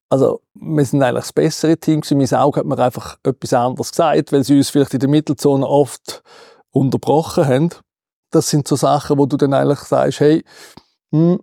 [0.09, 2.19] Also, wir sind eigentlich das bessere Team gewesen.
[2.19, 5.67] Mein Auge hat mir einfach etwas anderes gesagt, weil sie uns vielleicht in der Mittelzone
[5.67, 6.23] oft
[6.71, 7.71] unterbrochen haben.
[8.31, 10.45] Das sind so Sachen, wo du dann eigentlich sagst, hey,
[11.13, 11.41] hm,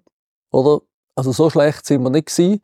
[0.51, 0.81] oder,
[1.15, 2.62] also so schlecht sind wir nicht gewesen.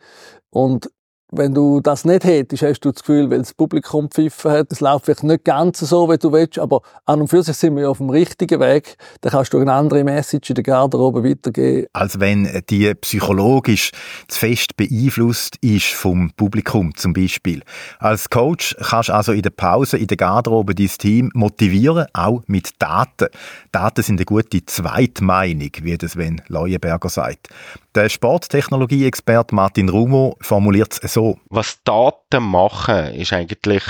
[0.50, 0.90] Und
[1.32, 4.80] wenn du das nicht hättest, hast du das Gefühl, weil das Publikum pfiffen hat, es
[4.80, 7.84] läuft vielleicht nicht ganz so, wie du willst, aber an und für sich sind wir
[7.84, 8.98] ja auf dem richtigen Weg.
[9.22, 11.88] Dann kannst du eine andere Message in der Garderobe weitergeben.
[11.94, 13.92] Als wenn die psychologisch
[14.28, 17.62] zu fest beeinflusst ist vom Publikum zum Beispiel.
[18.00, 22.42] Als Coach kannst du also in der Pause, in der Garderobe dein Team motivieren, auch
[22.48, 23.28] mit Daten.
[23.72, 27.50] Daten sind eine gute Zweitmeinung, wie das Sven Leuenberger sagt.
[27.98, 31.40] Der Sporttechnologie-Experte Martin Rumo formuliert es so.
[31.50, 33.84] Was Daten machen, ist eigentlich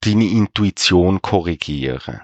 [0.00, 2.22] deine Intuition korrigieren.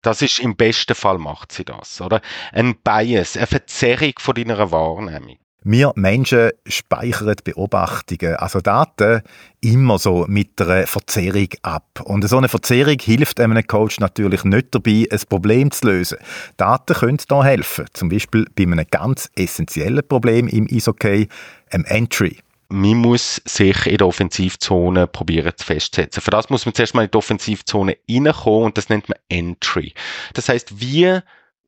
[0.00, 2.22] Das ist im besten Fall macht sie das, oder?
[2.50, 5.36] Ein Bias, eine Verzerrung von deiner Wahrnehmung.
[5.64, 9.22] Wir Menschen speichern Beobachtungen, also Daten,
[9.60, 12.00] immer so mit einer Verzerrung ab.
[12.04, 16.18] Und so eine Verzerrung hilft einem Coach natürlich nicht dabei, ein Problem zu lösen.
[16.56, 21.28] Daten können da helfen, zum Beispiel bei einem ganz essentiellen Problem im Eishockey,
[21.70, 22.38] einem Entry
[22.70, 26.22] man muss sich in der Offensivzone probieren zu festsetzen.
[26.22, 29.94] Für das muss man zuerst mal in die Offensivzone reinkommen und das nennt man Entry.
[30.34, 31.20] Das heißt, wie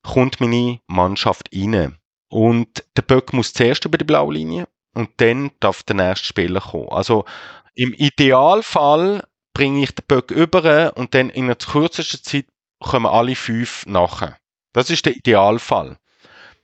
[0.03, 1.97] kommt meine Mannschaft rein?
[2.31, 6.61] Und der Böck muss zuerst über die blaue Linie und dann darf der nächste Spieler
[6.61, 6.89] kommen.
[6.89, 7.25] Also
[7.75, 12.47] im Idealfall bringe ich den Böck über und dann in der kürzesten Zeit
[12.79, 14.37] kommen alle fünf nachher.
[14.73, 15.99] Das ist der Idealfall.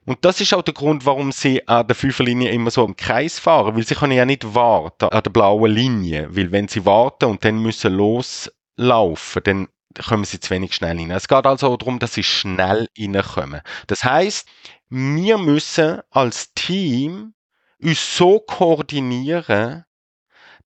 [0.05, 3.41] Und das ist auch der Grund, warum sie an der Fünferlinie immer so im Kreis
[3.41, 7.25] fahren, weil sie können ja nicht warten an der blauen Linie, weil wenn sie warten
[7.25, 9.69] und dann müssen loslaufen, dann
[10.07, 11.11] kommen sie zu wenig schnell rein.
[11.11, 13.63] Es geht also darum, dass sie schnell reinkommen.
[13.89, 14.47] Das heißt,
[14.89, 17.35] wir müssen als Team
[17.83, 19.85] uns so koordinieren,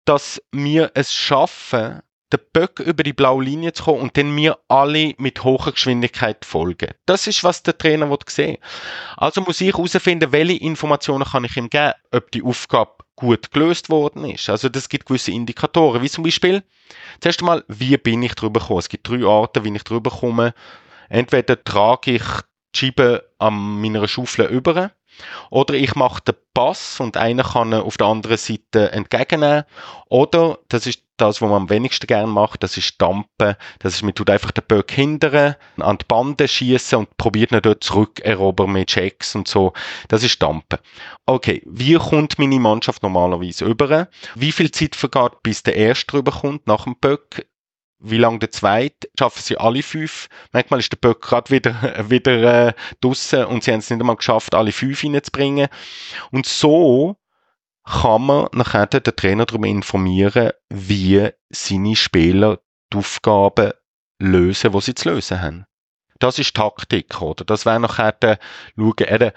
[0.04, 2.02] dass wir es schaffen,
[2.32, 6.44] den Böck über die blaue Linie zu kommen und dann wir alle mit hoher Geschwindigkeit
[6.44, 6.92] folgen.
[7.06, 8.58] Das ist, was der Trainer sehen
[9.16, 13.90] Also muss ich herausfinden, welche Informationen kann ich ihm geben, ob die Aufgabe gut gelöst
[13.90, 14.48] worden ist.
[14.48, 16.62] Also das gibt gewisse Indikatoren, wie zum Beispiel,
[17.20, 18.78] zuerst einmal, wie bin ich drüber gekommen?
[18.78, 20.54] Es gibt drei Arten, wie ich drüber komme.
[21.08, 22.22] Entweder trage ich
[22.74, 24.92] die an meiner Schaufel über,
[25.50, 29.64] oder ich mache den Pass und einer kann auf der anderen Seite entgegennehmen.
[30.08, 33.56] Oder, das ist das, was man am wenigsten gerne macht, das ist Dampen.
[33.78, 37.60] Das ist, man tut einfach den Böck hindern, an die Bande schießen und probiert ihn
[37.62, 39.72] dort zurückerobern mit Checks und so.
[40.08, 40.78] Das ist Dampen.
[41.26, 44.08] Okay, wie kommt meine Mannschaft normalerweise über?
[44.34, 47.46] Wie viel Zeit vergeht, bis der Erste drüber kommt, nach dem Böck?
[48.00, 50.28] Wie lange der zweite, schaffen sie alle fünf.
[50.52, 51.74] Manchmal ist der Böck gerade wieder,
[52.10, 55.68] wieder äh, draussen und sie haben es nicht einmal geschafft, alle fünf reinzubringen.
[56.30, 57.16] Und so
[57.84, 62.60] kann man nachher den Trainer darüber informieren, wie seine Spieler
[62.92, 63.72] die Aufgaben
[64.18, 65.66] lösen, die sie zu lösen haben.
[66.18, 67.44] Das ist Taktik, oder?
[67.44, 68.16] Das wäre nachher
[68.76, 69.32] schauen, er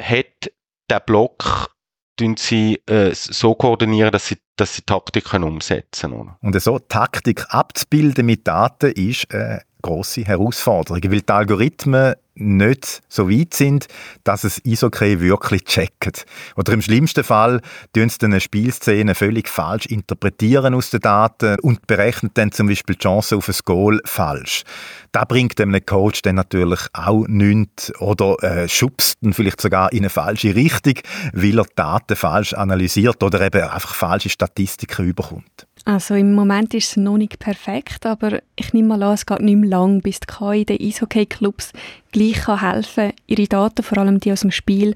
[0.00, 0.52] hat
[0.88, 1.75] der Block
[2.16, 6.36] tun sie äh, so koordinieren, dass sie, dass sie Taktik umsetzen können.
[6.40, 13.30] Und so Taktik abzubilden mit Daten ist eine grosse Herausforderung, weil die Algorithmen nicht so
[13.30, 13.86] weit sind,
[14.24, 16.26] dass es Eishockey wirklich checkt.
[16.56, 17.60] Oder im schlimmsten Fall
[17.94, 22.96] tun sie eine Spielszene völlig falsch interpretieren aus den Daten und berechnen dann zum Beispiel
[22.96, 24.64] die Chance auf ein Goal falsch.
[25.12, 30.00] Da bringt dem Coach dann natürlich auch nichts oder äh, schubst ihn vielleicht sogar in
[30.00, 30.94] eine falsche Richtung,
[31.32, 35.66] weil er die Daten falsch analysiert oder eben einfach falsche Statistiken überkommt.
[35.86, 39.38] Also im Moment ist es noch nicht perfekt, aber ich nehme mal an, es geht
[39.38, 41.72] nicht mehr lang, bis die KI den Eishockey-Clubs
[42.10, 44.94] gleich helfen kann, ihre Daten, vor allem die aus dem Spiel,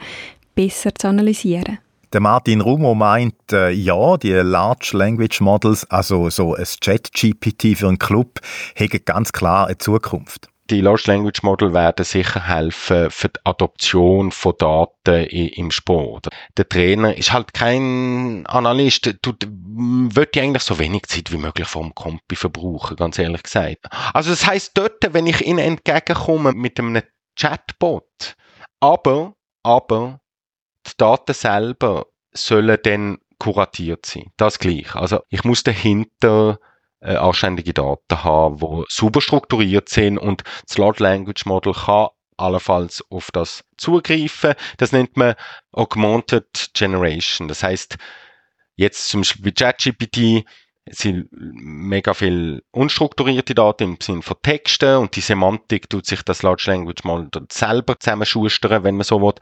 [0.57, 1.79] besser zu analysieren.
[2.13, 7.87] Der Martin Rumo meint, äh, ja, die Large Language Models, also so ein Chat-GPT für
[7.87, 8.41] einen Club,
[8.77, 14.31] haben ganz klar eine Zukunft die Large Language Model werden sicher helfen für die Adoption
[14.31, 16.29] von Daten im Sport.
[16.57, 21.95] Der Trainer ist halt kein Analyst, du würde eigentlich so wenig Zeit wie möglich vom
[21.95, 23.87] Kompi verbrauchen, ganz ehrlich gesagt.
[24.13, 27.03] Also das heißt dort, wenn ich ihnen entgegenkomme mit einem
[27.39, 28.37] Chatbot,
[28.81, 30.21] aber, aber
[30.87, 34.31] die Daten selber sollen dann kuratiert sein.
[34.37, 34.95] Das gleich.
[34.95, 36.59] Also ich muss dahinter
[37.01, 43.05] äh, anständige Daten haben, die super strukturiert sind und das Large Language Model kann allenfalls
[43.11, 44.55] auf das zugreifen.
[44.79, 45.35] Das nennt man
[45.73, 47.49] Augmented Generation.
[47.49, 47.99] Das heißt,
[48.77, 50.45] jetzt zum Beispiel bei ChatGPT
[50.89, 56.43] sind mega viel unstrukturierte Daten im Sinne von Texten und die Semantik tut sich das
[56.43, 59.35] Large Language Model selber zusammenschustern, wenn man so will.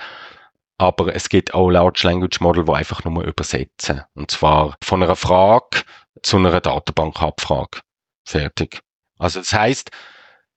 [0.77, 4.03] Aber es gibt auch Large Language Model, die einfach nur übersetzen.
[4.15, 5.83] Und zwar von einer Frage
[6.23, 7.81] zu einer Datenbankabfrage.
[8.25, 8.81] Fertig.
[9.19, 9.91] Also das heißt,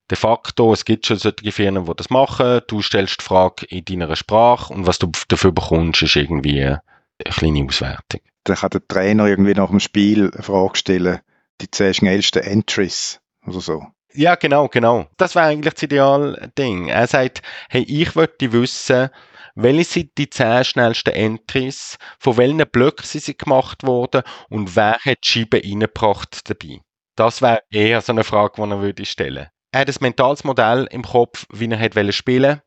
[0.10, 2.62] de facto, es gibt schon solche Firmen, die das machen.
[2.68, 6.82] Du stellst die Frage in deiner Sprache und was du dafür bekommst, ist irgendwie eine
[7.26, 8.22] kleine Auswertung.
[8.44, 11.20] Dann kann der Trainer irgendwie nach dem Spiel eine Frage stellen,
[11.62, 13.86] die zehn schnellsten Entries oder so.
[14.14, 15.08] Ja, genau, genau.
[15.18, 16.88] Das wäre eigentlich das Ideal-Ding.
[16.90, 19.10] Er sagt, hey, ich möchte wissen,
[19.56, 24.94] welche sind die zehn schnellsten Entries, von welchen Blöcken sie sind gemacht worden und wer
[24.94, 26.80] hat die Scheibe reingebracht dabei.
[27.16, 29.48] Das wäre eher so eine Frage, die er würde stellen.
[29.72, 32.62] Er hat ein mentales Modell im Kopf, wie er hat spielen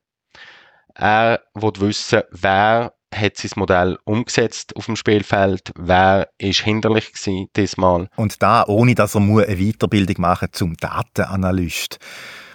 [0.94, 7.48] Er will wissen, wer hat sein Modell umgesetzt auf dem Spielfeld, wer ist hinderlich gewesen
[7.56, 8.08] diesmal.
[8.16, 11.98] Und da ohne, dass er eine Weiterbildung machen muss zum Datenanalyst.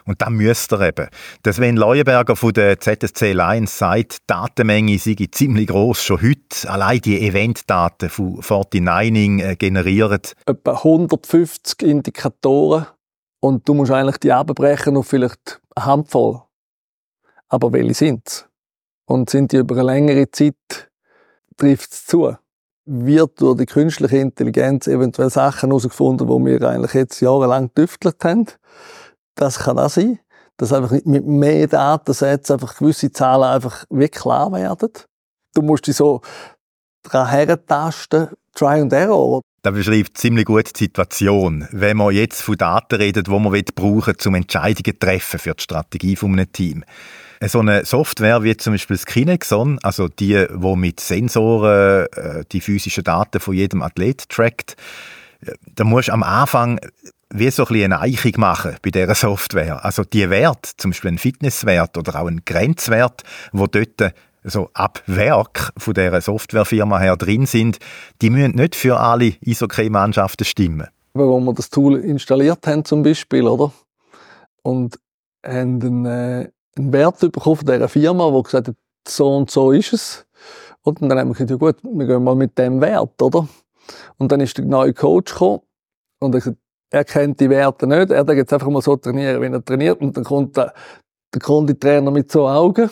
[0.09, 1.07] Und dann müsste er eben.
[1.45, 6.67] Der Sven Leuenberger von der ZSC Lions sagt, die Datenmenge sei ziemlich groß schon heute.
[6.67, 10.21] Allein die Eventdaten von 49ing äh, generieren.
[10.47, 12.87] Etwa 150 Indikatoren
[13.39, 16.41] und du musst eigentlich die abbrechen auf vielleicht eine Handvoll.
[17.47, 18.47] Aber welche sind es?
[19.05, 20.89] Und sind die über eine längere Zeit,
[21.55, 22.35] trifft es zu?
[22.85, 28.47] Wird durch die künstliche Intelligenz eventuell Sachen herausgefunden, die wir eigentlich jetzt jahrelang getüftelt haben?
[29.39, 30.19] Das kann auch sein,
[30.57, 34.89] dass einfach mit mehr Datensätzen einfach gewisse Zahlen einfach wie klar werden.
[35.53, 36.19] Du musst dich so
[37.03, 39.41] daran herentasten, Try and Error.
[39.61, 43.43] Das beschreibt ziemlich gut die Situation, wenn man jetzt von Daten redet, die man
[43.75, 46.85] brauchen will, um Entscheidungen zu treffen für die Strategie eines Teams.
[47.45, 52.59] So eine Software wie zum Beispiel das Kinexon, also die, wo mit Sensoren äh, die
[52.59, 54.75] physischen Daten von jedem Athlet trackt,
[55.45, 56.81] äh, da musst du am Anfang
[57.31, 59.83] wie so ein bisschen eine Eichung machen bei dieser Software.
[59.85, 64.13] Also die Wert, zum Beispiel ein Fitnesswert oder auch ein Grenzwert, wo dort
[64.43, 67.77] so ab Werk von dieser Softwarefirma her drin sind,
[68.21, 70.87] die müssen nicht für alle Isochrem-Mannschaften stimmen.
[71.13, 73.71] Wo wir das Tool installiert haben zum Beispiel, oder?
[74.61, 74.99] Und
[75.45, 78.75] haben einen, äh, einen Wert bekommen von dieser Firma, die gesagt hat,
[79.07, 80.25] so und so ist es.
[80.81, 83.47] Und dann haben wir gesagt, ja gut, wir gehen mal mit dem Wert, oder?
[84.17, 85.61] Und dann ist der neue Coach gekommen
[86.19, 86.57] und er gesagt,
[86.89, 90.01] er kennt die Werte nicht, er darf jetzt einfach mal so trainieren, wie er trainiert.
[90.01, 90.73] Und dann kommt der,
[91.33, 92.89] der Konditrainer mit so Augen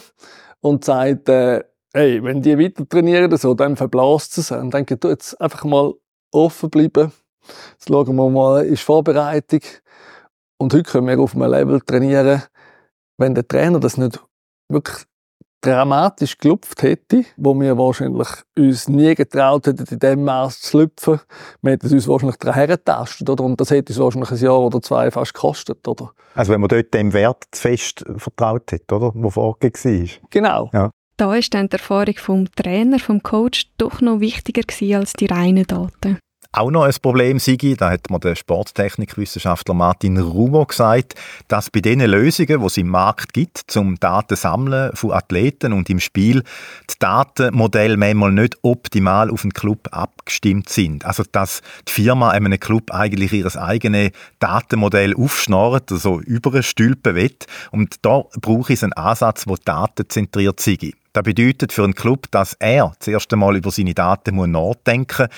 [0.61, 4.51] und sagt, äh, hey, wenn die weiter trainieren, so, dann verblasst es.
[4.51, 5.93] Und denke du jetzt einfach mal
[6.31, 7.11] offen bleiben.
[7.71, 9.61] Jetzt schauen wir mal, ist Vorbereitung.
[10.57, 12.43] Und heute können wir auf einem Level trainieren,
[13.17, 14.19] wenn der Trainer das nicht
[14.69, 15.05] wirklich
[15.67, 18.27] dramatisch gelupft hätte, wo wir wahrscheinlich
[18.57, 21.19] uns nie getraut hätten, in dem Maß zu schlüpfen.
[21.61, 23.43] Wir hätten uns wahrscheinlich daran hergetastet, oder?
[23.43, 26.11] Und das hätte uns wahrscheinlich ein Jahr oder zwei fast gekostet, oder?
[26.35, 29.11] Also wenn man dort dem Wert zu fest vertraut hat, oder?
[29.13, 30.29] Wo vorgegeben war.
[30.29, 30.69] Genau.
[30.73, 30.91] Ja.
[31.17, 35.25] Da ist dann die Erfahrung vom Trainer, vom Coach doch noch wichtiger gewesen als die
[35.25, 36.19] reinen Daten
[36.51, 41.15] auch noch ein Problem sei, da hat mir der Sporttechnikwissenschaftler Martin Rumo gesagt,
[41.47, 45.99] dass bei den Lösungen, die es im Markt gibt, zum Datensammeln von Athleten und im
[45.99, 46.43] Spiel,
[46.89, 51.05] die Datenmodelle manchmal nicht optimal auf den Club abgestimmt sind.
[51.05, 57.35] Also, dass die Firma einem Club eigentlich ihr eigenes Datenmodell aufschnarrt, also überstülpen will.
[57.71, 60.77] Und da brauche ich einen Ansatz, der datenzentriert sei.
[61.13, 65.37] Das bedeutet für einen Club, dass er zuerst einmal über seine Daten nachdenken muss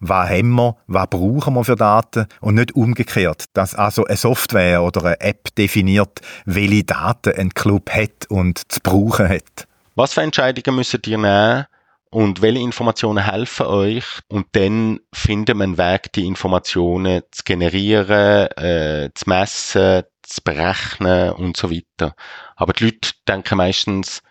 [0.00, 4.82] was haben wir, was brauchen wir für Daten und nicht umgekehrt, dass also eine Software
[4.82, 9.66] oder eine App definiert, welche Daten ein Club hat und zu brauchen hat.
[9.94, 11.66] Was für Entscheidungen müsst ihr nehmen
[12.10, 18.48] und welche Informationen helfen euch und dann finden wir einen Weg, die Informationen zu generieren,
[18.56, 22.14] äh, zu messen, zu berechnen und so weiter.
[22.56, 24.22] Aber die Leute denken meistens,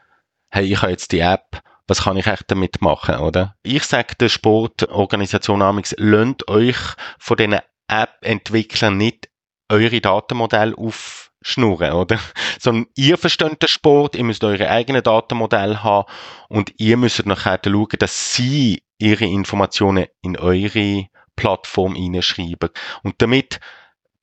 [0.50, 3.56] hey, ich habe jetzt die App, was kann ich echt damit machen, oder?
[3.64, 6.78] Ich sage der Sportorganisation amix, lönt euch
[7.18, 9.30] von diesen App-Entwicklern nicht
[9.70, 12.20] eure Datenmodelle aufschnurren, oder?
[12.60, 16.10] Sondern ihr versteht den Sport, ihr müsst eure eigenen Datenmodelle haben
[16.50, 22.70] und ihr müsst nachher schauen, dass sie ihre Informationen in eure Plattform hineinschreiben.
[23.04, 23.60] Und damit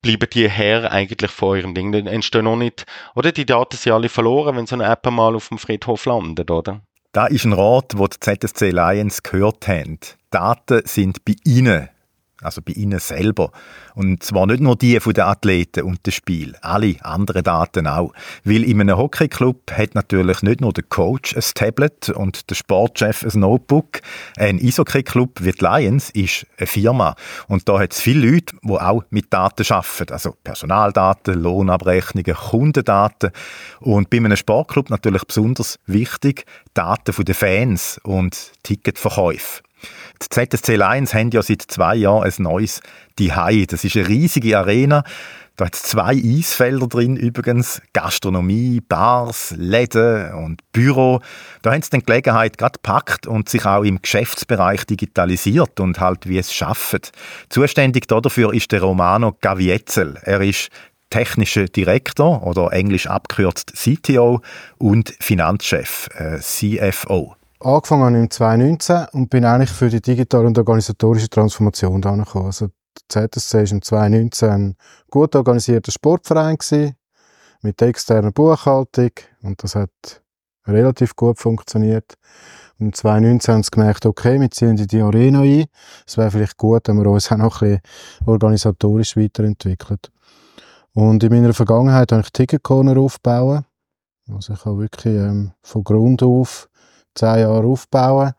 [0.01, 1.91] bleiben die her eigentlich vor eurem Ding.
[1.91, 3.31] Dann entstehen noch nicht, oder?
[3.31, 6.81] Die Daten sind alle verloren, wenn so eine App mal auf dem Friedhof landet, oder?
[7.15, 9.99] Da ist ein Rat, den die ZSC Lions gehört haben.
[10.31, 11.87] Daten sind bei Ihnen
[12.41, 13.51] also bei ihnen selber.
[13.95, 18.13] Und zwar nicht nur die von den Athleten und dem Spiel, alle anderen Daten auch.
[18.43, 23.23] Weil in einem Hockeyclub hat natürlich nicht nur der Coach ein Tablet und der Sportchef
[23.23, 24.01] ein Notebook.
[24.37, 27.15] Ein Eishockey-Club wie die Lions ist eine Firma.
[27.47, 30.13] Und da hat es viele Leute, die auch mit Daten arbeiten.
[30.13, 33.31] Also Personaldaten, Lohnabrechnungen, Kundendaten.
[33.79, 39.64] Und bei einem Sportclub natürlich besonders wichtig, Daten von den Fans und Ticketverkäufe.
[40.21, 42.81] Die ZSC Lions haben ja seit zwei Jahren ein neues
[43.19, 43.65] Die Hai.
[43.67, 45.03] Das ist eine riesige Arena.
[45.57, 51.21] Da hat es zwei Eisfelder drin übrigens, Gastronomie, Bars, Läden und Büro.
[51.61, 56.27] Da haben sie die Gelegenheit gerade gepackt und sich auch im Geschäftsbereich digitalisiert und halt
[56.27, 57.13] wie es schafft.
[57.47, 60.19] Zuständig dafür ist der Romano Gavietzel.
[60.23, 60.69] Er ist
[61.09, 64.41] technischer Direktor oder englisch abgekürzt CTO
[64.77, 67.37] und Finanzchef, äh, CFO.
[67.65, 72.45] Angefangen habe im 2019 und bin eigentlich für die digitale und organisatorische Transformation da gekommen.
[72.45, 72.67] Also
[73.09, 74.75] ZSC war im 2019 ein
[75.09, 76.95] gut organisierter Sportverein gewesen,
[77.63, 79.09] mit externer Buchhaltung
[79.41, 79.89] und das hat
[80.67, 82.13] relativ gut funktioniert.
[82.77, 85.65] Und im 2019 haben sie gemerkt, okay, wir ziehen die Arena ein.
[86.05, 89.97] Es wäre vielleicht gut, wenn wir uns auch noch ein bisschen organisatorisch weiterentwickeln.
[90.93, 93.63] Und in meiner Vergangenheit habe ich Ticket Corner aufgebaut.
[94.31, 96.69] Also ich habe wirklich ähm, von Grund auf
[97.15, 98.33] zehn Jahre aufbauen.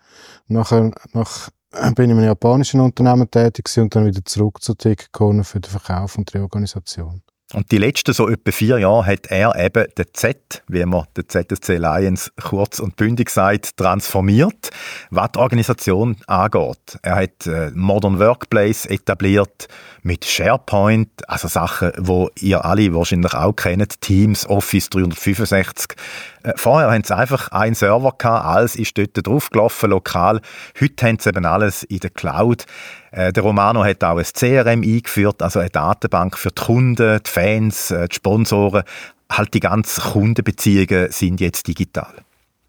[0.49, 1.49] Nachher, nach
[1.95, 4.75] bin ich in einem japanischen Unternehmen tätig und dann wieder zurück zu
[5.13, 7.23] Corner für den Verkauf und die Organisation.
[7.55, 11.29] Und die letzten so etwa vier Jahre hat er eben den Z, wie man den
[11.29, 14.71] ZSC Lions kurz und bündig sagt, transformiert,
[15.11, 16.99] was die Organisation angeht.
[17.03, 19.69] Er hat äh, Modern Workplace etabliert
[20.03, 25.97] mit SharePoint, also Sachen, wo ihr alle wahrscheinlich auch kennt, Teams, Office 365.
[26.47, 30.41] Äh, vorher haben sie einfach einen Server gehabt, alles ist dort draufgelaufen, lokal.
[30.81, 32.67] Heute haben sie eben alles in der Cloud.
[33.11, 37.31] Äh, der Romano hat auch ein CRM eingeführt, also eine Datenbank für die Kunden, die
[37.31, 38.85] Fans, äh, die Sponsoren.
[39.31, 42.15] Halt die ganzen Kundenbeziehungen sind jetzt digital.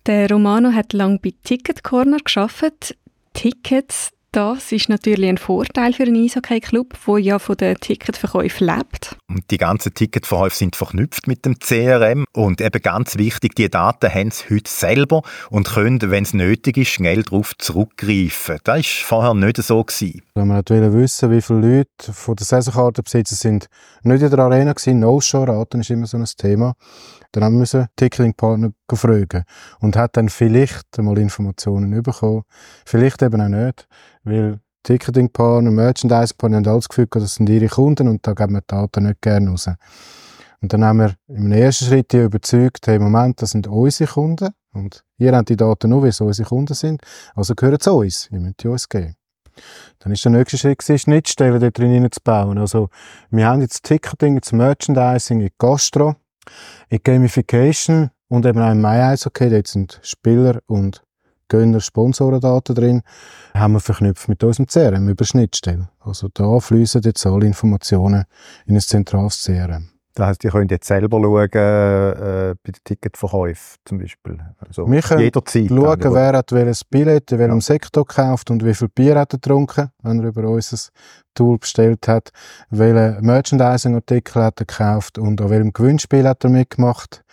[0.07, 2.95] Der Romano hat lange bei Ticket Corner geschafft.
[3.33, 9.15] Tickets, das ist natürlich ein Vorteil für einen Eishockey-Club, der ja von den Ticketverkäufen lebt.
[9.29, 14.13] Und die ganzen Ticketverkäufe sind verknüpft mit dem CRM und eben ganz wichtig, die Daten
[14.13, 18.57] haben sie heute selber und können, wenn es nötig ist, schnell darauf zurückgreifen.
[18.63, 19.77] Das war vorher nicht so.
[19.83, 20.21] Gewesen.
[20.35, 23.67] Wenn man wissen wie viele Leute von der Saisonkartenbesitzer sind
[24.03, 26.73] nicht in der Arena waren, No-Show-Raten ist immer so ein Thema,
[27.31, 29.43] dann haben wir Ticketing-Partner fragen
[29.79, 32.43] und hat dann vielleicht einmal Informationen bekommen,
[32.85, 33.87] vielleicht eben auch nicht,
[34.27, 38.67] weil Ticketing-Partner, Merchandising-Partner haben alles Gefühl, das sind ihre Kunden und da geben wir die
[38.67, 39.69] Daten nicht gerne raus.
[40.61, 44.49] Und dann haben wir im ersten Schritt die überzeugt, hey, Moment, das sind unsere Kunden
[44.73, 47.01] und ihr habt die Daten nur, weil es unsere Kunden sind,
[47.35, 49.15] also gehören zu uns, ihr müsst die uns geben.
[49.99, 52.57] Dann ist der nächste Schritt, Schnittstellen dort drin zu bauen.
[52.57, 52.89] Also,
[53.31, 56.15] wir haben jetzt Ticketing, jetzt Merchandising, in Gastro,
[56.89, 61.01] in Gamification und eben auch im MyEishockey, dort sind Spieler und
[61.49, 63.01] Gönner Sponsorendaten drin,
[63.53, 65.89] haben wir verknüpft mit unserem CRM über Schnittstellen.
[65.99, 68.25] Also da fließen jetzt alle Informationen
[68.65, 69.89] in ein zentrales CRM.
[70.17, 74.39] Das heisst, ihr könnt jetzt selber schauen, äh, bei den Ticketverkäufen zum Beispiel.
[74.67, 77.61] Also wir können jederzeit schauen, wer hat welches Billett in welchem ja.
[77.61, 80.89] Sektor gekauft und wie viel Bier hat er getrunken, wenn er über unser
[81.35, 82.31] Tool bestellt hat,
[82.71, 87.23] welche Merchandising-Artikel hat er gekauft und an welchem Gewinnspiel hat er mitgemacht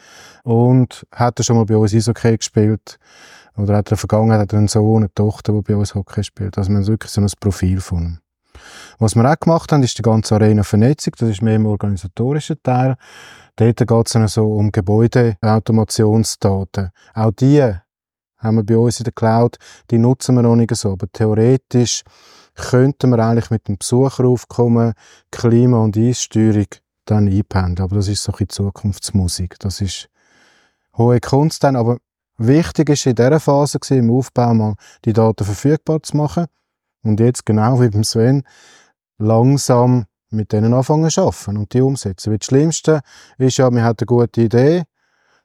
[0.42, 2.98] und hat er schon mal bei uns Eishockey gespielt
[3.56, 5.94] oder hat er in der Vergangenheit hat er einen Sohn, eine Tochter, die bei uns
[5.94, 6.58] Hockey spielt.
[6.58, 8.18] Also wir haben wirklich so ein Profil von ihm.
[8.98, 11.12] Was wir auch gemacht haben, ist die ganze Arena-Vernetzung.
[11.18, 12.96] Das ist mehr im organisatorischen Teil.
[13.56, 16.90] Dort geht es dann so um Gebäudeautomationsdaten.
[17.14, 17.74] Auch die
[18.38, 19.56] haben wir bei uns in der Cloud.
[19.90, 20.92] Die nutzen wir noch nicht so.
[20.92, 22.02] Aber theoretisch
[22.54, 24.94] könnten wir eigentlich mit dem Besucheraufkommen
[25.30, 26.66] Klima- und Eissteuerung
[27.04, 27.84] dann einpendeln.
[27.84, 29.58] Aber das ist so ein Zukunftsmusik.
[29.60, 30.08] Das ist
[30.96, 31.76] hohe Kunst dann.
[31.76, 31.98] Aber
[32.36, 34.74] wichtig ist in dieser Phase im Aufbau mal
[35.04, 36.46] die Daten verfügbar zu machen
[37.04, 38.42] und jetzt, genau wie beim Sven,
[39.18, 42.32] langsam mit denen anfangen zu arbeiten und die umsetzen.
[42.32, 43.00] Weil das Schlimmste
[43.38, 44.82] ist ja, man hat eine gute Idee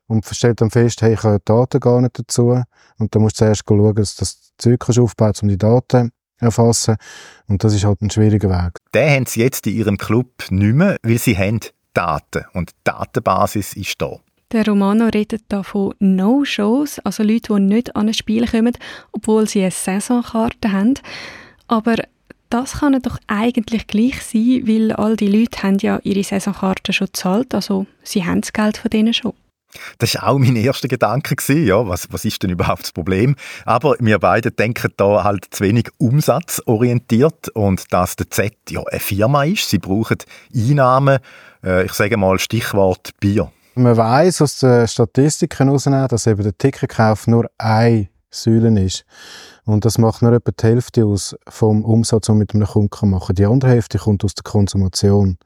[0.07, 2.63] und stellt dann fest, hey, ich habe die Daten gar nicht dazu.
[2.97, 6.45] Und dann musst du zuerst schauen, dass du das Zeug aufbauen um die Daten zu
[6.45, 6.95] erfassen.
[7.47, 8.77] Und das ist halt ein schwieriger Weg.
[8.93, 11.59] Den haben sie jetzt in ihrem Club nicht mehr, weil sie haben
[11.93, 12.45] Daten.
[12.53, 14.17] Und die Datenbasis ist da.
[14.51, 18.75] Der Romano redet da von No-Shows, also Leute, die nicht an ein Spiel kommen,
[19.11, 20.95] obwohl sie eine Saisonkarte haben.
[21.69, 21.95] Aber
[22.49, 27.07] das kann doch eigentlich gleich sein, weil all die Leute haben ja ihre Saisonkarten schon
[27.07, 29.33] gezahlt, also sie haben das Geld von denen schon.
[29.99, 31.35] Das war auch mein erster Gedanke.
[31.53, 33.35] Ja, was, was ist denn überhaupt das Problem?
[33.65, 38.99] Aber wir beide denken da halt zu wenig umsatzorientiert und dass der Z ja eine
[38.99, 39.69] Firma ist.
[39.69, 40.17] Sie brauchen
[40.55, 41.19] Einnahmen,
[41.63, 43.51] äh, ich sage mal Stichwort Bier.
[43.75, 49.05] Man weiß aus den Statistiken heraus, dass eben der Ticketkauf nur eine Säule ist.
[49.65, 53.09] Und das macht nur etwa die Hälfte aus vom Umsatz, den man mit einem Kunden
[53.09, 53.35] machen kann.
[53.35, 55.37] Die andere Hälfte kommt aus der Konsumation.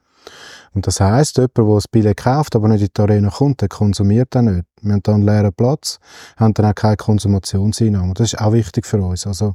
[0.72, 3.68] Und das heisst, jemand, der ein Billett kauft, aber nicht in die Arena kommt, der
[3.68, 4.66] konsumiert dann nicht.
[4.80, 5.98] Wir haben dann einen leeren Platz,
[6.36, 8.14] haben dann auch keine Konsumationseinnahmen.
[8.14, 9.26] Das ist auch wichtig für uns.
[9.26, 9.54] Also,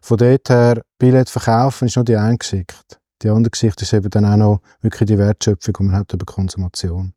[0.00, 2.96] Von dort her, Billett verkaufen ist nur die eine Geschichte.
[3.22, 6.24] Die andere Geschichte ist eben dann auch noch wirklich die Wertschöpfung, die man hat über
[6.24, 7.12] Konsumation.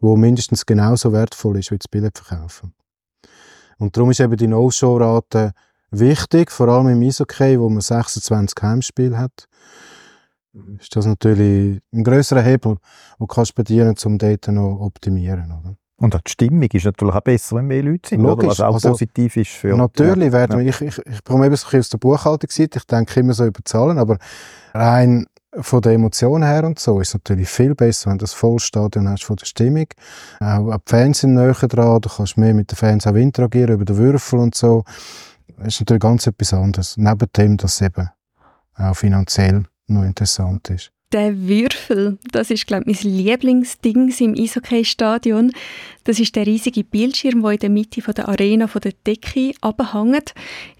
[0.00, 2.74] Wo mindestens genauso wertvoll ist wie das Billett verkaufen.
[3.78, 5.52] Und darum ist eben die No-Show-Rate
[5.90, 9.48] wichtig, vor allem im Eishockey, wo man 26 Heimspiele hat.
[10.80, 12.76] Ist das natürlich ein grösserer Hebel,
[13.20, 15.52] den kannst du bedienen, um dort noch optimieren.
[15.52, 15.76] Oder?
[15.98, 18.50] Und auch die Stimmung ist natürlich auch besser, wenn mehr Leute sind, Logisch, oder?
[18.50, 19.76] was auch also, positiv ist für...
[19.76, 20.32] Natürlich ja.
[20.32, 23.44] werden wir, ich, ich, ich komme eben so aus der Buchhaltungsseite, ich denke immer so
[23.44, 24.18] über Zahlen, aber
[24.74, 25.26] rein
[25.60, 29.08] von der Emotion her und so ist es natürlich viel besser, wenn du das Vollstadion
[29.08, 29.86] hast von der Stimmung.
[30.40, 33.84] Auch die Fans sind näher dran, du kannst mehr mit den Fans auch interagieren über
[33.84, 34.84] den Würfel und so.
[35.58, 36.96] Das ist natürlich ganz etwas anderes.
[36.96, 38.10] Neben dem, dass es eben
[38.76, 40.92] auch finanziell noch interessant ist.
[41.12, 45.52] Der Würfel, das ist, glaube ich, mein Lieblingsding im Eishockey-Stadion.
[46.02, 50.34] Das ist der riesige Bildschirm, der in der Mitte der Arena von der Decke abhängt.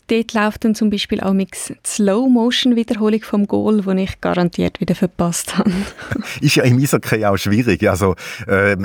[0.09, 1.55] Dort läuft dann zum Beispiel auch mit
[1.85, 5.71] Slow-Motion-Wiederholung vom Goal, den ich garantiert wieder verpasst habe.
[6.41, 7.89] ist ja im Eishockey auch schwierig.
[7.89, 8.15] Also,
[8.47, 8.77] äh,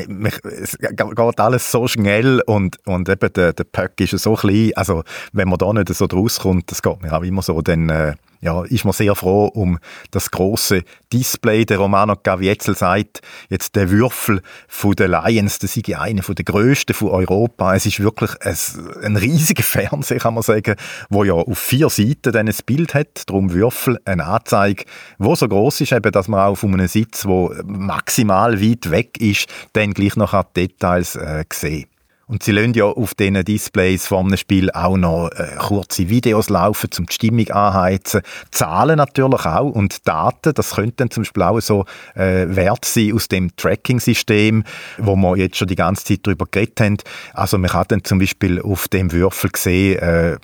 [0.61, 4.72] es geht alles so schnell und, und eben der, der Puck ist so klein.
[4.76, 7.89] Also, wenn man da nicht so draus kommt, das geht mir auch immer so, dann
[7.89, 9.79] äh, ja, ist man sehr froh um
[10.09, 10.83] das große
[11.13, 11.65] Display.
[11.65, 16.45] Der Romano Gavietzel sagt, jetzt der Würfel von den Lions, das ist einer von der
[16.45, 17.75] grössten von Europa.
[17.75, 18.57] Es ist wirklich ein,
[19.03, 20.75] ein riesiger Fernseher, kann man sagen,
[21.09, 24.85] wo ja auf vier Seiten dann ein Bild hat, darum Würfel, eine Anzeige,
[25.17, 29.21] wo so groß ist, eben, dass man auch von einem Sitz, wo maximal weit weg
[29.21, 31.90] ist, dann gleich noch Details äh, sehen
[32.32, 36.49] und sie lassen ja auf diesen Displays vor einem Spiel auch noch äh, kurze Videos
[36.49, 38.21] laufen, um die Stimmung anheizen.
[38.51, 41.84] Zahlen natürlich auch und Daten, das könnten zum Beispiel auch so
[42.15, 44.63] äh, Wert sein aus dem Tracking-System,
[44.97, 46.97] wo wir jetzt schon die ganze Zeit darüber geredet haben.
[47.34, 50.38] Also man kann dann zum Beispiel auf dem Würfel sehen, äh,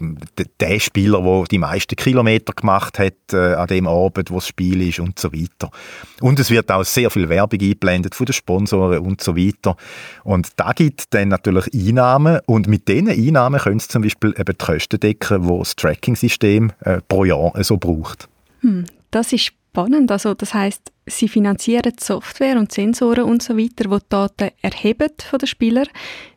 [0.59, 4.81] der Spieler, der die meisten Kilometer gemacht hat äh, an dem Abend, wo das Spiel
[4.89, 5.71] ist und so weiter.
[6.19, 9.77] Und es wird auch sehr viel Werbung eingeblendet von den Sponsoren und so weiter.
[10.25, 14.57] Und da gibt dann natürlich Einnahmen und mit diesen Einnahmen können sie zum Beispiel eben
[14.57, 18.27] die Kosten decken, die das Tracking-System äh, pro Jahr so braucht.
[18.61, 20.11] Hm, das ist spannend.
[20.11, 24.51] Also das heißt, sie finanzieren die Software und Sensoren und so weiter, die die Daten
[24.61, 25.87] erheben von den Spielern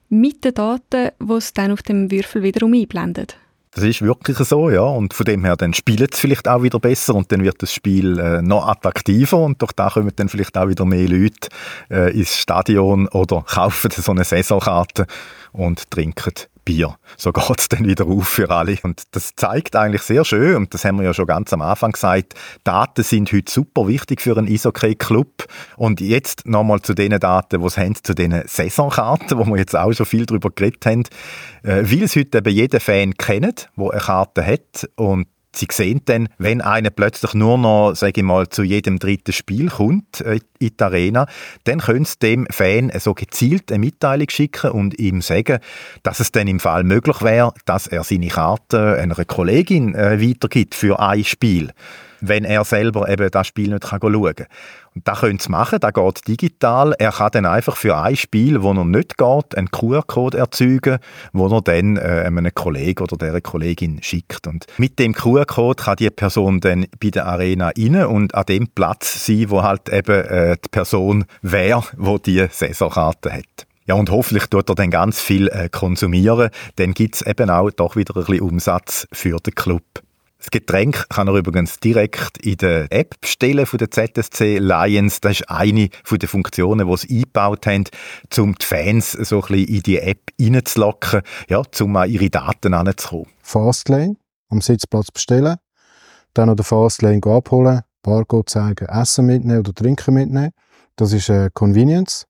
[0.08, 3.36] mit den Daten, die es dann auf dem Würfel wiederum einblendet.
[3.72, 4.82] Das ist wirklich so, ja.
[4.82, 7.72] Und von dem her, dann spielt es vielleicht auch wieder besser und dann wird das
[7.72, 11.48] Spiel äh, noch attraktiver und durch da kommen dann vielleicht auch wieder mehr Leute
[11.88, 15.06] äh, ins Stadion oder kaufen so eine Saisonkarte
[15.52, 16.34] und trinken
[16.70, 16.96] Bier.
[17.16, 18.76] So es dann wieder auf für alle.
[18.82, 21.92] Und das zeigt eigentlich sehr schön, und das haben wir ja schon ganz am Anfang
[21.92, 25.46] gesagt, Daten sind heute super wichtig für einen Eishockey-Club.
[25.76, 29.74] Und jetzt nochmal zu den Daten, die es haben, zu den Saisonkarten, wo wir jetzt
[29.74, 31.02] auch schon viel darüber geredet haben.
[31.64, 36.02] Äh, weil es heute eben jeder Fan kennt, der eine Karte hat und Sie sehen
[36.04, 40.38] dann, wenn einer plötzlich nur noch, sage ich mal, zu jedem dritten Spiel kommt äh,
[40.58, 41.26] in die Arena,
[41.64, 45.58] dann können Sie dem Fan so gezielt eine Mitteilung schicken und ihm sagen,
[46.02, 50.74] dass es dann im Fall möglich wäre, dass er seine Karte einer Kollegin äh, weitergibt
[50.74, 51.72] für ein Spiel
[52.20, 54.46] wenn er selber eben das Spiel nicht schauen kann.
[54.94, 56.94] Und das können Sie machen, das geht digital.
[56.98, 60.98] Er kann dann einfach für ein Spiel, wo er nicht geht, einen QR-Code erzeugen,
[61.32, 64.46] wo er dann äh, einem Kollegen oder der Kollegin schickt.
[64.46, 68.68] Und mit dem QR-Code kann die Person dann bei der Arena rein und an dem
[68.68, 73.66] Platz sein, wo halt eben äh, die Person wäre, wo die Saisonkarte hat.
[73.86, 76.50] Ja, und hoffentlich tut er dann ganz viel äh, konsumieren.
[76.76, 79.82] Dann gibt es eben auch doch wieder ein bisschen Umsatz für den Club.
[80.40, 85.20] Das Getränk kann er übrigens direkt in der App bestellen von der ZSC Lions.
[85.20, 87.84] Das ist eine der Funktionen, die sie eingebaut haben,
[88.38, 91.20] um die Fans so ein in die App reinzulocken,
[91.50, 93.26] ja, um an ihre Daten heranzukommen.
[93.42, 94.16] Fastlane
[94.48, 95.56] am Sitzplatz bestellen,
[96.32, 100.52] dann noch den Fastlane abholen, Barcode zeigen, Essen mitnehmen oder Trinken mitnehmen.
[100.96, 102.24] Das ist äh, Convenience.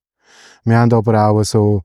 [0.65, 1.83] Wir haben aber auch so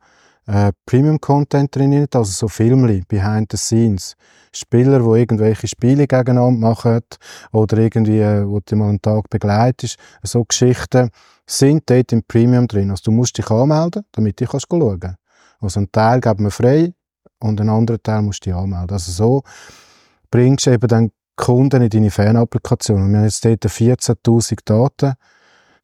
[0.48, 4.16] äh, Premium-Content drin, also so Filmli, Behind the Scenes.
[4.56, 7.02] Spieler, die irgendwelche Spiele gegeneinander machen
[7.52, 9.98] oder irgendwie, äh, wo du mal einen Tag begleitest.
[10.24, 11.10] So Geschichten
[11.46, 12.90] sind dort im Premium drin.
[12.90, 15.18] Also du musst dich anmelden, damit du kannst schauen kannst.
[15.60, 16.94] Also einen Teil geben wir frei
[17.40, 18.92] und einen anderen Teil musst du dich anmelden.
[18.92, 19.44] Also so
[20.32, 23.12] bringst du eben dann Kunden in deine Fan-Applikation.
[23.12, 25.14] Wir haben jetzt dort 14'000 Daten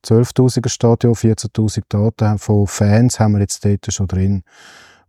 [0.05, 4.43] 12.000er Stadion, 14.000 Daten von Fans haben wir jetzt dort schon drin.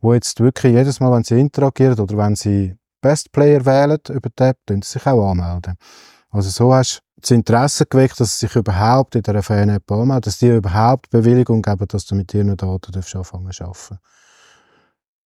[0.01, 4.31] Wo jetzt wirklich jedes Mal, wenn sie interagieren oder wenn sie Best Player wählen über
[4.31, 5.75] die App, dann sie sich auch anmelden.
[6.31, 10.23] Also so hast du das Interesse geweckt, dass sie sich überhaupt in dieser Fan-App anmelden,
[10.23, 13.93] dass die überhaupt Bewilligung geben, dass du mit ihren Daten anfangen darfst.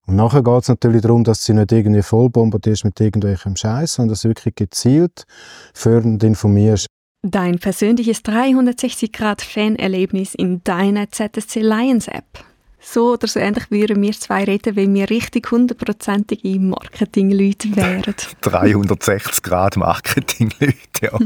[0.06, 3.94] Und nachher geht es natürlich darum, dass sie nicht irgendwie voll bombardierst mit irgendwelchem Scheiß,
[3.94, 5.26] sondern dass du wirklich gezielt
[5.74, 6.86] fördernd informierst.
[7.28, 12.44] Dein persönliches 360-Grad-Fan-Erlebnis in deiner ZSC Lions App.
[12.78, 18.14] So oder so ähnlich würden wir zwei reden, wenn wir richtig hundertprozentige Marketing-Leute wären.
[18.42, 21.18] 360 Grad Marketing-Leute, ja.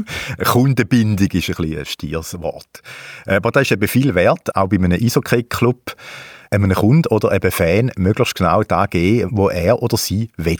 [0.51, 2.81] Kundenbindung ist ein, bisschen ein stieres Wort.
[3.27, 5.95] Aber das ist eben viel wert, auch bei einem Eishockey-Club
[6.49, 10.57] einem Kunden oder einem Fan möglichst genau da geben, wo er oder sie will.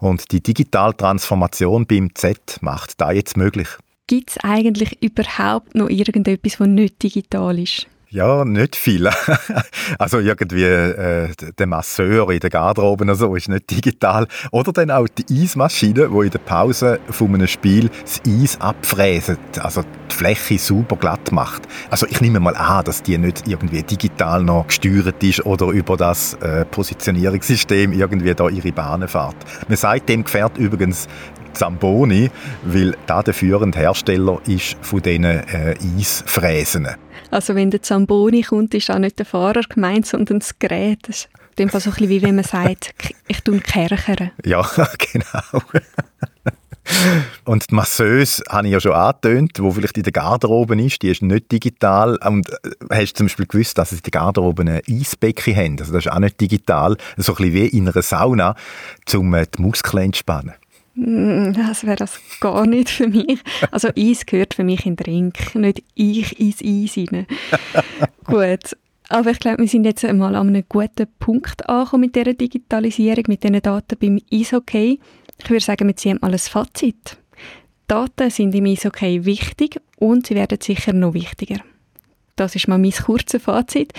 [0.00, 3.68] Und die digitale Transformation beim Z macht da jetzt möglich.
[4.08, 7.86] Gibt es eigentlich überhaupt noch irgendetwas, das nicht digital ist?
[8.10, 9.06] Ja, nicht viel.
[9.98, 11.28] also irgendwie äh,
[11.58, 14.26] der Masseur in der Garderobe oder so ist nicht digital.
[14.50, 19.58] Oder dann auch die Eismaschine, die in der Pause von einem Spiel das Eis abfräset,
[19.60, 21.68] also die Fläche super glatt macht.
[21.90, 25.98] Also ich nehme mal an, dass die nicht irgendwie digital noch gesteuert ist oder über
[25.98, 29.36] das äh, Positionierungssystem irgendwie da ihre Bahnen fährt.
[29.68, 31.08] Man sagt dem Gefährt übrigens
[31.58, 32.30] Zamboni,
[32.64, 36.88] weil da der führende Hersteller ist von diesen äh, Eisfräsen.
[37.30, 41.00] Also wenn der Zamboni kommt, ist auch nicht der Fahrer gemeint, sondern das Gerät.
[41.02, 42.94] Das ist in dem Fall so ein bisschen wie wenn man sagt,
[43.28, 44.30] ich tue Kerchern.
[44.44, 44.62] Ja,
[45.12, 45.60] genau.
[47.44, 51.10] Und die Masseuse habe ich ja schon angetönt, wo vielleicht in der Garderobe ist, die
[51.10, 52.16] ist nicht digital.
[52.24, 55.76] Und äh, hast du zum Beispiel gewusst, dass sie in der Garderobe ein Eisbecken haben?
[55.80, 56.96] Also das ist auch nicht digital.
[57.16, 58.54] So ein bisschen wie in einer Sauna,
[59.14, 60.54] um äh, die Muskeln zu entspannen.
[60.98, 63.38] Mm, das wäre das gar nicht für mich.
[63.70, 67.26] Also Eis gehört für mich in den Drink, nicht ich ins Eis rein.
[68.24, 68.76] Gut,
[69.08, 73.24] aber ich glaube, wir sind jetzt einmal an einem guten Punkt angekommen mit dieser Digitalisierung,
[73.28, 74.98] mit diesen Daten beim Eishockey.
[75.38, 77.16] Ich würde sagen, wir ziehen mal ein Fazit.
[77.86, 81.60] Daten sind im Eishockey wichtig und sie werden sicher noch wichtiger.
[82.34, 83.92] Das ist mal mein kurzes Fazit.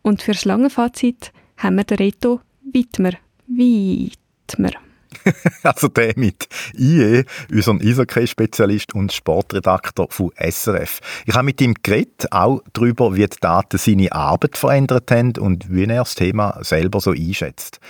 [0.00, 2.40] Und für das lange Fazit haben wir den Reto
[2.72, 3.12] Wittmer.
[3.46, 4.70] Wittmer.
[5.62, 11.00] also der mit IE, unserem Eishockey-Spezialist und Sportredakteur von SRF.
[11.26, 15.70] Ich habe mit ihm geredet, auch darüber, wie die Daten seine Arbeit verändert haben und
[15.70, 17.80] wie er das Thema selber so einschätzt.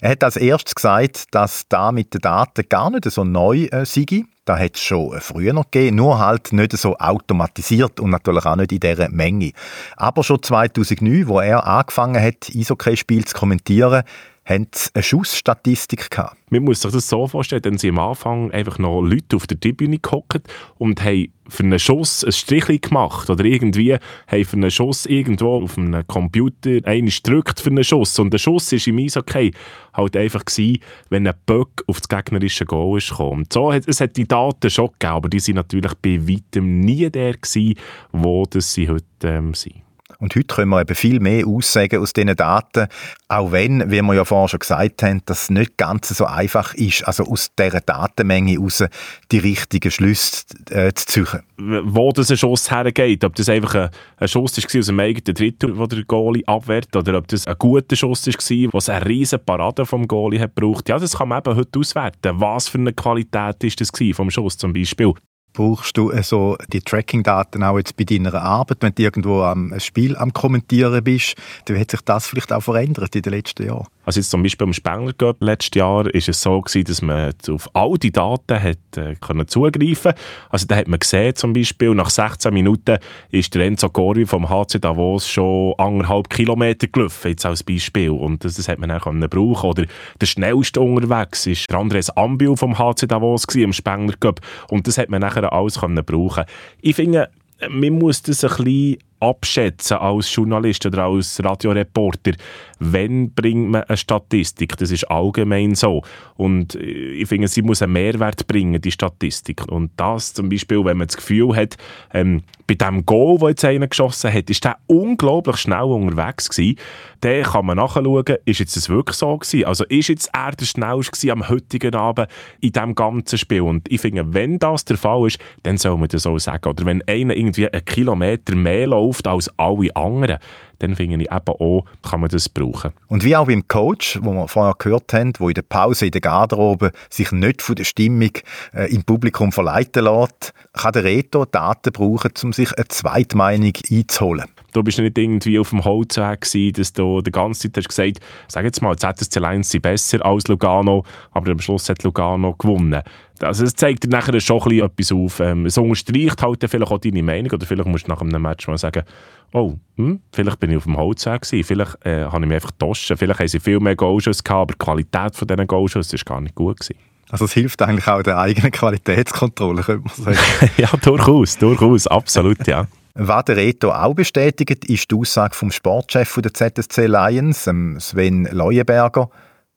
[0.00, 3.86] Er hat als erstes gesagt, dass da mit den Daten gar nicht so neu äh,
[3.86, 4.24] sei.
[4.44, 8.44] Da hat es schon äh, früher noch gegeben, nur halt nicht so automatisiert und natürlich
[8.44, 9.52] auch nicht in dieser Menge.
[9.96, 14.02] Aber schon 2009, wo er angefangen hat, Eishockey-Spiel zu kommentieren,
[14.44, 16.36] haben sie eine Schussstatistik gehabt.
[16.50, 19.58] Man muss sich das so vorstellen, dass sie am Anfang einfach noch Leute auf der
[19.58, 20.42] Tribüne gehockt
[20.76, 23.94] und haben für einen Schuss ein Strichchen gemacht oder irgendwie
[24.26, 28.38] haben für einen Schuss irgendwo auf einem Computer einen drückt für einen Schuss und der
[28.38, 29.52] Schuss ist im Eishockey
[29.92, 30.78] halt einfach gewesen,
[31.10, 33.46] wenn ein Böck auf das gegnerische Goal ist gekommen.
[33.52, 37.34] So es hat die Daten schon gegeben, aber die sind natürlich bei weitem nie der
[37.34, 37.74] gewesen,
[38.12, 39.84] wo das sie heute ähm, sind.
[40.18, 42.86] Und heute können wir eben viel mehr aussagen aus diesen Daten,
[43.28, 47.06] auch wenn, wie wir ja vorhin schon gesagt haben, das nicht ganz so einfach ist,
[47.06, 48.84] also aus dieser Datenmenge heraus
[49.30, 51.40] die richtigen Schlüsse äh, zu ziehen.
[51.56, 55.34] Wo das ein Schuss hergeht, ob das einfach ein, ein Schuss war aus dem eigenen
[55.34, 59.44] Drittel, wo der Goalie abwehrt, oder ob das ein guter Schuss war, was eine riesen
[59.44, 60.88] Parade vom Goalie hat gebraucht.
[60.88, 62.40] Ja, das kann man eben heute auswerten.
[62.40, 65.14] Was für eine Qualität ist das vom Schuss zum Beispiel?
[65.54, 70.16] Brauchst du so die Tracking-Daten auch jetzt bei deiner Arbeit, wenn du irgendwo am Spiel
[70.16, 73.86] am Kommentieren bist, dann hat sich das vielleicht auch verändert in den letzten Jahren.
[74.04, 77.32] Also jetzt zum Beispiel am Spengler Cup letztes Jahr ist es so gewesen, dass man
[77.48, 80.12] auf all die Daten hat, äh, können zugreifen
[80.50, 82.98] Also da hat man gesehen zum Beispiel, nach 16 Minuten
[83.30, 88.10] ist der Enzo Gori vom HC Davos schon anderthalb Kilometer gelaufen, jetzt als Beispiel.
[88.10, 89.70] Und das, das hat man dann brauchen.
[89.70, 89.86] Oder
[90.20, 94.40] der schnellste unterwegs ist der Andres Ambil vom HC Davos gewesen, am Spengler Cup.
[94.70, 96.44] Und das hat man nachher alles können brauchen.
[96.80, 97.28] Ich finde,
[97.68, 102.32] man muss das ein bisschen abschätzen als Journalist oder als Radioreporter,
[102.78, 104.76] wenn bringt man eine Statistik?
[104.76, 106.02] Das ist allgemein so.
[106.36, 109.66] Und ich finde, sie muss einen Mehrwert bringen, die Statistik.
[109.68, 111.76] Und das zum Beispiel, wenn man das Gefühl hat,
[112.12, 116.78] ähm, bei dem Goal, das jetzt einer geschossen hat, ist der unglaublich schnell unterwegs gewesen,
[117.24, 119.64] dann kann man nachschauen, ist jetzt das wirklich so gewesen?
[119.64, 122.28] Also ist jetzt er der schnellste am heutigen Abend
[122.60, 123.62] in diesem ganzen Spiel?
[123.62, 126.68] Und ich finde, wenn das der Fall ist, dann soll man das so sagen.
[126.68, 130.38] Oder wenn einer irgendwie einen Kilometer mehr läuft als alle anderen,
[130.80, 132.92] dann finde ich eben auch, kann man das brauchen.
[133.08, 136.12] Und wie auch beim Coach, wo wir vorher gehört haben, wo in der Pause in
[136.12, 138.32] der Garderobe sich nicht von der Stimmung
[138.74, 144.53] äh, im Publikum verleiten lässt, kann der Reto Daten brauchen, um sich eine Zweitmeinung einzuholen.
[144.74, 148.18] Du bist nicht irgendwie auf dem Holzweg gewesen, dass du die ganze Zeit hast gesagt,
[148.48, 153.00] sag jetzt mal, ZSC Lions sind besser als Lugano, aber am Schluss hat Lugano gewonnen.
[153.40, 155.40] Also es zeigt dir nachher schon ein bisschen etwas auf.
[155.40, 158.66] Ähm, es unterstreicht halt vielleicht auch deine Meinung oder vielleicht musst du nach einem Match
[158.66, 159.04] mal sagen,
[159.52, 162.72] oh, hm, vielleicht bin ich auf dem Holzweg gewesen, vielleicht äh, habe ich mich einfach
[162.72, 166.26] getauscht, vielleicht haben sie viel mehr Goalschuss gehabt, aber die Qualität von diesen Goalschuss ist
[166.26, 166.98] gar nicht gut gewesen.
[167.30, 170.70] Also es hilft eigentlich auch der eigenen Qualitätskontrolle, könnte man sagen.
[170.76, 172.88] ja, durchaus, durchaus, absolut, ja.
[173.16, 179.30] Was der Reto auch bestätigt, ist die Aussage vom Sportchef der ZSC Lions, Sven Leuenberger.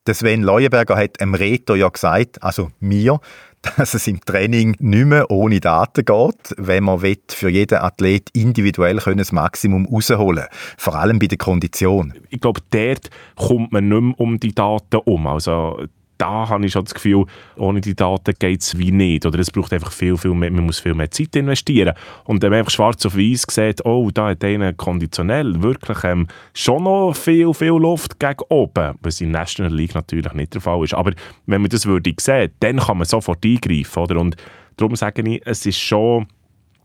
[0.07, 3.19] Der Sven Leuenberger hat dem Reto ja gesagt, also mir,
[3.77, 8.95] dass es im Training nicht mehr ohne Daten geht, wenn man für jeden Athlet individuell
[8.95, 10.45] das Maximum rausholen
[10.77, 12.15] Vor allem bei der Kondition.
[12.29, 15.27] Ich glaube, dort kommt man nicht mehr um die Daten um.
[15.27, 15.85] Also
[16.18, 19.26] da habe ich schon das Gefühl, ohne die Daten geht es wie nicht.
[19.26, 21.93] Oder es braucht einfach viel, viel mehr, man muss viel mehr Zeit investieren.
[22.26, 26.28] Und wenn man einfach schwarz auf weiß sieht, oh, da hat einer konditionell wirklich ähm,
[26.53, 30.84] schon noch viel, viel Luft gegen oben, was in National League natürlich nicht der Fall
[30.84, 30.93] ist.
[30.93, 31.13] Aber
[31.45, 34.03] wenn man das würde sehen, dann kann man sofort eingreifen.
[34.03, 34.20] Oder?
[34.20, 34.36] Und
[34.78, 36.28] darum sage ich, es ist schon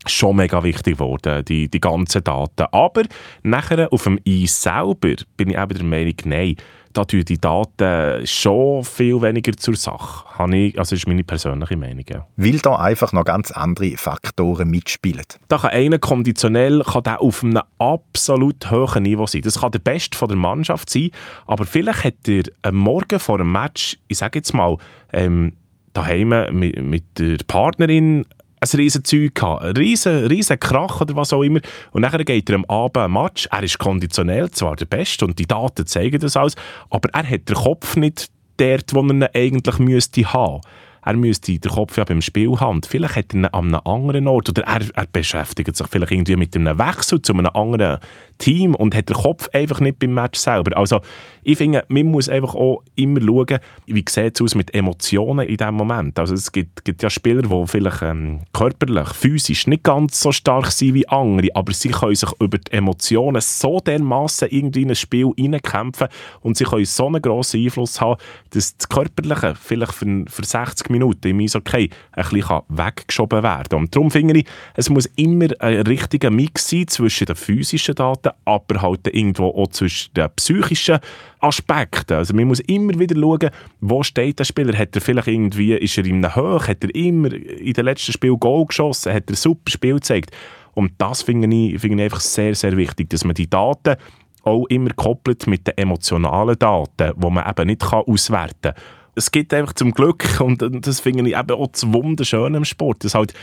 [0.05, 2.65] schon mega wichtig geworden, die, die ganzen Daten.
[2.71, 3.03] Aber
[3.43, 6.55] nachher auf dem Eis selber bin ich eben der Meinung, nein,
[6.93, 10.25] da tun die Daten schon viel weniger zur Sache.
[10.53, 12.05] Ich, also ist meine persönliche Meinung.
[12.09, 12.27] Ja.
[12.35, 15.25] Weil da einfach noch ganz andere Faktoren mitspielen.
[15.47, 19.41] Da kann einer konditionell kann der auf einem absolut hohen Niveau sein.
[19.41, 21.09] Das kann der Beste von der Mannschaft sein,
[21.47, 24.77] aber vielleicht hat er am Morgen vor einem Match, ich sage jetzt mal,
[25.11, 25.53] ähm,
[25.93, 28.25] daheim mit, mit der Partnerin
[28.63, 31.59] ein riesen Zeug gehabt, ein riesen, riesen Krach oder was auch immer.
[31.91, 33.47] Und dann geht er am Abend ein Match.
[33.51, 36.55] Er ist konditionell zwar der Beste und die Daten zeigen das alles,
[36.89, 40.61] aber er hat den Kopf nicht dort, wo er ihn eigentlich müsste haben
[41.05, 42.81] er müsste den Kopf ja beim Spiel haben.
[42.81, 46.35] Vielleicht hat er ihn an einem anderen Ort oder er, er beschäftigt sich vielleicht irgendwie
[46.35, 47.99] mit einem Wechsel zu einem anderen
[48.37, 50.75] Team und hat den Kopf einfach nicht beim Match selber.
[50.77, 51.01] Also
[51.43, 55.57] ich finde, man muss einfach auch immer schauen, wie sieht es aus mit Emotionen in
[55.57, 56.17] diesem Moment.
[56.17, 60.67] Also es gibt, gibt ja Spieler, die vielleicht ähm, körperlich, physisch nicht ganz so stark
[60.67, 64.95] sind wie andere, aber sie können sich über die Emotionen so dermaßen irgendwie in ein
[64.95, 66.07] Spiel hineinkämpfen
[66.41, 68.19] und sie können so einen grossen Einfluss haben,
[68.51, 73.79] dass das Körperliche vielleicht für, für 60 Minuten im Eishockey ein bisschen weggeschoben werden kann.
[73.79, 78.22] Und darum finde ich, es muss immer ein richtiger Mix sein zwischen den physischen Daten,
[78.45, 80.99] aber halt irgendwo auch zwischen den psychischen
[81.39, 82.17] Aspekten.
[82.17, 83.49] Also man muss immer wieder schauen,
[83.81, 84.77] wo steht der Spieler.
[84.77, 88.11] Hat er vielleicht irgendwie, ist er in einem Hoch, hat er immer in den letzten
[88.11, 90.31] Spiel Goal geschossen, hat er ein super Spiel gezeigt.
[90.73, 93.95] Und das finde ich, finde ich einfach sehr, sehr wichtig, dass man die Daten
[94.43, 98.83] auch immer koppelt mit den emotionalen Daten, die man eben nicht auswerten kann
[99.15, 103.03] es gibt einfach zum Glück, und das finde ich eben auch das Wunderschöne im Sport,
[103.03, 103.33] dass halt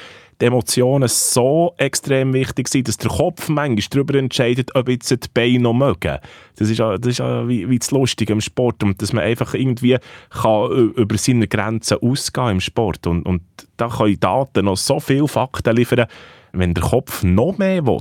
[0.40, 5.28] die Emotionen so extrem wichtig sind, dass der Kopf manchmal darüber entscheidet, ob jetzt die
[5.32, 6.18] Beine noch mögen.
[6.56, 9.98] Das ist das ist wie, wie das Lustige im Sport und dass man einfach irgendwie
[10.30, 13.42] kann über seine Grenzen ausgehen im Sport und, und
[13.76, 16.06] da können Daten noch so viele Fakten liefern,
[16.52, 18.00] wenn der Kopf noch mehr will,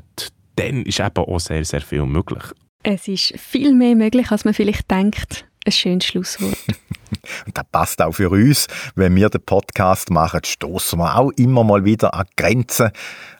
[0.55, 2.43] dann ist eben auch sehr, sehr viel möglich.
[2.83, 5.48] Es ist viel mehr möglich, als man vielleicht denkt.
[5.65, 6.57] Ein schönes Schlusswort.
[7.45, 8.67] Und das passt auch für uns.
[8.95, 12.91] Wenn wir den Podcast machen, stoßen wir auch immer mal wieder an Grenzen.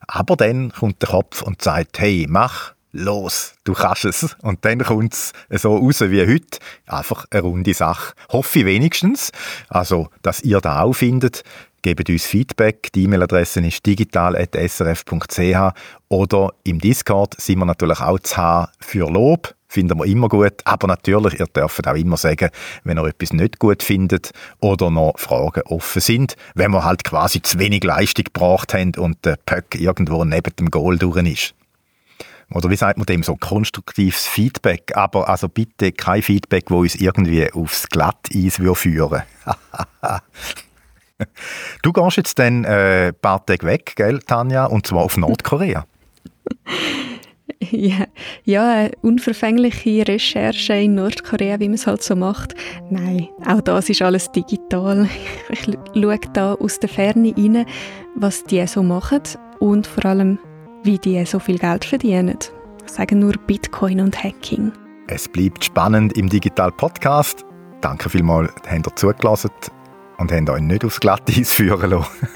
[0.08, 4.36] Aber dann kommt der Kopf und sagt, hey, mach, los, du kannst es.
[4.42, 6.60] Und dann kommt es so raus wie heute.
[6.88, 8.14] Einfach eine runde Sache.
[8.30, 9.32] Hoffe ich wenigstens.
[9.68, 11.44] Also, dass ihr da auch findet.
[11.82, 12.92] Gebt uns Feedback.
[12.94, 15.74] Die E-Mail-Adresse ist digital.srf.ch
[16.10, 20.56] oder im Discord sind wir natürlich auch zu haben für Lob finden wir immer gut.
[20.66, 22.50] Aber natürlich, ihr dürft auch immer sagen,
[22.84, 27.42] wenn ihr etwas nicht gut findet oder noch Fragen offen sind, wenn wir halt quasi
[27.42, 31.54] zu wenig Leistung gebracht haben und der Puck irgendwo neben dem Goal durch ist.
[32.52, 33.36] Oder wie sagt man dem so?
[33.36, 34.96] Konstruktives Feedback.
[34.96, 39.22] Aber also bitte kein Feedback, wo uns irgendwie aufs Glatteis führen
[41.82, 44.66] Du gehst jetzt dann äh, ein paar Tage weg, gell, Tanja?
[44.66, 45.86] Und zwar auf Nordkorea.
[47.72, 48.06] ja,
[48.46, 52.56] ja, unverfängliche Recherche in Nordkorea, wie man es halt so macht.
[52.90, 55.08] Nein, auch das ist alles digital.
[55.52, 57.66] Ich schaue da aus der Ferne rein,
[58.16, 59.22] was die so machen
[59.60, 60.40] und vor allem,
[60.84, 62.38] wie die so viel Geld verdienen.
[62.86, 64.72] Ich sage nur Bitcoin und Hacking.
[65.08, 67.44] Es bleibt spannend im Digital Podcast.
[67.82, 69.52] Danke vielmals, habt ihr zugelassen
[70.18, 72.28] und habt euch nicht aufs Glatteis führen lassen.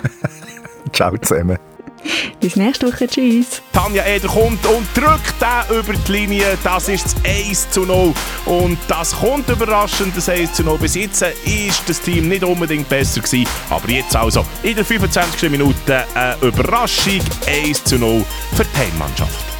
[0.91, 1.72] Ciao zusammen.
[2.39, 3.07] Bis nächste Woche.
[3.07, 3.61] Tschüss.
[3.71, 6.57] Tanja Eder kommt und drückt den über die Linie.
[6.63, 8.13] Das ist das 1 zu 0.
[8.45, 10.77] Und das kommt überraschend, das 1 zu 0.
[10.77, 13.47] Bis jetzt ist das Team nicht unbedingt besser gewesen.
[13.69, 15.49] Aber jetzt also in der 25.
[15.49, 17.21] Minute eine Überraschung.
[17.47, 18.23] 1 zu 0
[18.55, 19.52] für die Heimmannschaft.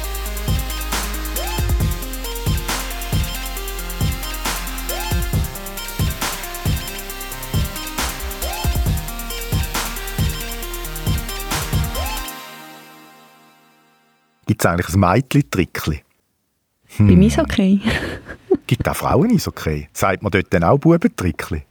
[14.46, 16.02] Gibt es eigentlich ein Mädchen-Trickli?
[16.96, 17.08] Hm.
[17.08, 17.80] Bei mir ist okay.
[18.66, 19.88] Gibt auch Frauen ist okay?
[19.92, 21.62] Sagt man dort dann auch Bubentrickli?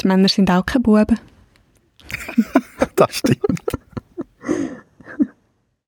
[0.00, 1.18] Die Männer sind auch keine Buben.
[2.96, 3.62] das stimmt.